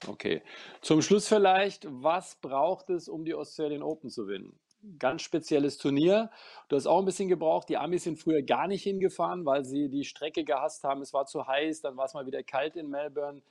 Okay. 0.07 0.43
Zum 0.83 1.03
Schluss 1.03 1.29
vielleicht, 1.29 1.87
was 1.89 2.37
braucht 2.37 2.91
es, 2.91 3.09
um 3.09 3.25
die 3.25 3.35
Australian 3.35 3.83
Open 3.83 4.11
zu 4.11 4.27
gewinnen? 4.27 4.59
Ganz 4.99 5.23
spezielles 5.23 5.79
Turnier. 5.79 6.31
Du 6.69 6.77
hast 6.77 6.87
auch 6.87 6.99
ein 6.99 7.07
bisschen 7.07 7.29
gebraucht. 7.29 7.69
Die 7.69 7.77
Amis 7.77 8.05
sind 8.05 8.19
früher 8.19 8.43
gar 8.43 8.69
nicht 8.69 8.83
hingefahren, 8.83 9.45
weil 9.45 9.65
sie 9.65 9.89
die 9.89 10.05
Strecke 10.05 10.45
gehasst 10.45 10.85
haben. 10.85 11.03
Es 11.03 11.13
war 11.13 11.27
zu 11.27 11.47
heiß, 11.47 11.81
dann 11.81 11.97
war 11.97 12.05
es 12.05 12.15
mal 12.15 12.27
wieder 12.27 12.43
kalt 12.43 12.77
in 12.77 12.91
Melbourne. 12.91 13.43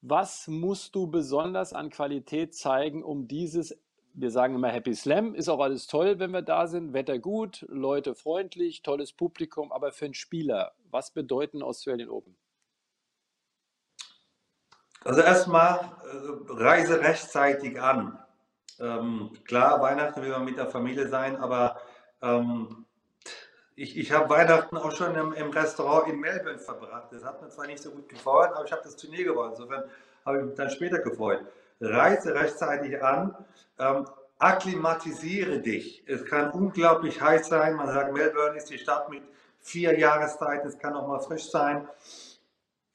Was 0.00 0.48
musst 0.48 0.94
du 0.94 1.06
besonders 1.06 1.72
an 1.72 1.90
Qualität 1.90 2.54
zeigen, 2.54 3.02
um 3.04 3.28
dieses 3.28 3.78
wir 4.18 4.30
sagen 4.30 4.54
immer 4.54 4.70
Happy 4.70 4.94
Slam, 4.94 5.34
ist 5.34 5.50
auch 5.50 5.60
alles 5.60 5.86
toll, 5.86 6.18
wenn 6.18 6.30
wir 6.30 6.40
da 6.40 6.66
sind, 6.66 6.94
Wetter 6.94 7.18
gut, 7.18 7.66
Leute 7.68 8.14
freundlich, 8.14 8.82
tolles 8.82 9.12
Publikum, 9.12 9.70
aber 9.72 9.92
für 9.92 10.06
einen 10.06 10.14
Spieler, 10.14 10.72
was 10.90 11.10
bedeuten 11.10 11.62
Australian 11.62 12.08
Open? 12.08 12.34
Also 15.06 15.20
erstmal 15.20 15.78
äh, 15.78 16.52
reise 16.52 17.00
rechtzeitig 17.00 17.80
an. 17.80 18.18
Ähm, 18.78 19.30
klar, 19.44 19.80
Weihnachten 19.80 20.20
will 20.22 20.30
man 20.30 20.44
mit 20.44 20.58
der 20.58 20.68
Familie 20.68 21.08
sein, 21.08 21.36
aber 21.36 21.80
ähm, 22.20 22.84
ich, 23.74 23.96
ich 23.96 24.12
habe 24.12 24.28
Weihnachten 24.28 24.76
auch 24.76 24.92
schon 24.92 25.14
im, 25.14 25.32
im, 25.32 25.50
Restaurant 25.50 26.08
in 26.08 26.20
Melbourne 26.20 26.58
verbracht. 26.58 27.08
Das 27.12 27.24
hat 27.24 27.40
mir 27.40 27.48
zwar 27.48 27.66
nicht 27.66 27.82
so 27.82 27.90
gut 27.90 28.08
gefreut, 28.08 28.50
aber 28.54 28.64
ich 28.64 28.72
habe 28.72 28.82
das 28.82 28.96
Turnier 28.96 29.24
gewonnen. 29.24 29.52
Insofern 29.52 29.84
habe 30.24 30.38
ich 30.38 30.44
mich 30.44 30.54
dann 30.54 30.70
später 30.70 30.98
gefreut 30.98 31.46
reise 31.80 32.34
rechtzeitig 32.34 33.02
an, 33.02 33.34
ähm, 33.78 34.06
akklimatisiere 34.38 35.60
dich. 35.60 36.04
Es 36.06 36.24
kann 36.24 36.50
unglaublich 36.50 37.20
heiß 37.20 37.48
sein. 37.48 37.74
Man 37.74 37.88
sagt, 37.88 38.12
Melbourne 38.12 38.56
ist 38.56 38.70
die 38.70 38.78
Stadt 38.78 39.08
mit 39.08 39.22
vier 39.60 39.98
Jahreszeiten. 39.98 40.68
Es 40.68 40.78
kann 40.78 40.94
auch 40.94 41.06
mal 41.06 41.20
frisch 41.20 41.50
sein. 41.50 41.88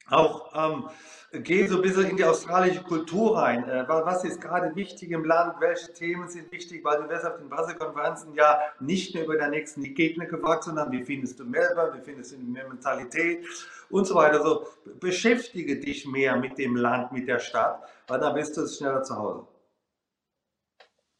Auch 0.08 0.52
ähm, 0.54 0.88
geh 1.32 1.66
so 1.66 1.76
ein 1.76 1.82
bisschen 1.82 2.10
in 2.10 2.16
die 2.16 2.24
australische 2.24 2.82
Kultur 2.82 3.38
rein. 3.38 3.68
Äh, 3.68 3.88
was 3.88 4.24
ist 4.24 4.40
gerade 4.40 4.74
wichtig 4.76 5.10
im 5.10 5.24
Land? 5.24 5.54
Welche 5.60 5.92
Themen 5.92 6.28
sind 6.28 6.52
wichtig? 6.52 6.84
Weil 6.84 7.02
du 7.02 7.08
wirst 7.08 7.24
auf 7.24 7.38
den 7.38 7.48
Pressekonferenzen 7.48 8.34
ja 8.34 8.60
nicht 8.80 9.14
nur 9.14 9.24
über 9.24 9.36
den 9.36 9.50
nächsten 9.50 9.82
Gegner 9.94 10.26
gefragt, 10.26 10.64
sondern 10.64 10.92
wie 10.92 11.02
findest 11.02 11.40
du 11.40 11.44
Melbourne? 11.44 11.98
Wie 11.98 12.04
findest 12.04 12.32
du 12.32 12.36
die 12.36 12.44
Mentalität? 12.44 13.46
Und 13.90 14.06
so 14.06 14.14
weiter. 14.14 14.42
So 14.42 14.66
beschäftige 15.00 15.78
dich 15.80 16.06
mehr 16.06 16.36
mit 16.36 16.58
dem 16.58 16.76
Land, 16.76 17.12
mit 17.12 17.28
der 17.28 17.38
Stadt, 17.38 17.82
weil 18.08 18.20
dann 18.20 18.34
bist 18.34 18.56
du 18.56 18.66
schneller 18.66 19.02
zu 19.02 19.16
Hause. 19.16 19.46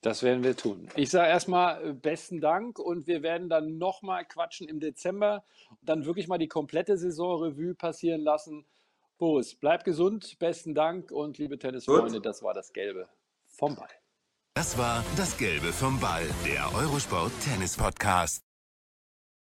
Das 0.02 0.24
werden 0.24 0.42
wir 0.42 0.56
tun. 0.56 0.88
Ich 0.96 1.10
sage 1.10 1.28
erstmal 1.28 1.90
äh, 1.90 1.92
besten 1.92 2.40
Dank 2.40 2.80
und 2.80 3.06
wir 3.06 3.22
werden 3.22 3.48
dann 3.48 3.78
nochmal 3.78 4.24
quatschen 4.24 4.68
im 4.68 4.80
Dezember 4.80 5.44
dann 5.80 6.04
wirklich 6.04 6.26
mal 6.26 6.38
die 6.38 6.48
komplette 6.48 6.98
Saisonrevue 6.98 7.74
passieren 7.76 8.20
lassen. 8.20 8.66
Boris, 9.22 9.54
bleib 9.54 9.84
gesund, 9.84 10.36
besten 10.40 10.74
Dank 10.74 11.12
und 11.12 11.38
liebe 11.38 11.56
Tennisfreunde, 11.56 12.20
das 12.20 12.42
war 12.42 12.54
das 12.54 12.72
Gelbe 12.72 13.08
vom 13.46 13.76
Ball. 13.76 13.86
Das 14.54 14.76
war 14.76 15.04
das 15.16 15.38
Gelbe 15.38 15.72
vom 15.72 16.00
Ball, 16.00 16.26
der 16.44 16.68
Eurosport 16.74 17.30
Tennis 17.40 17.76
Podcast. 17.76 18.42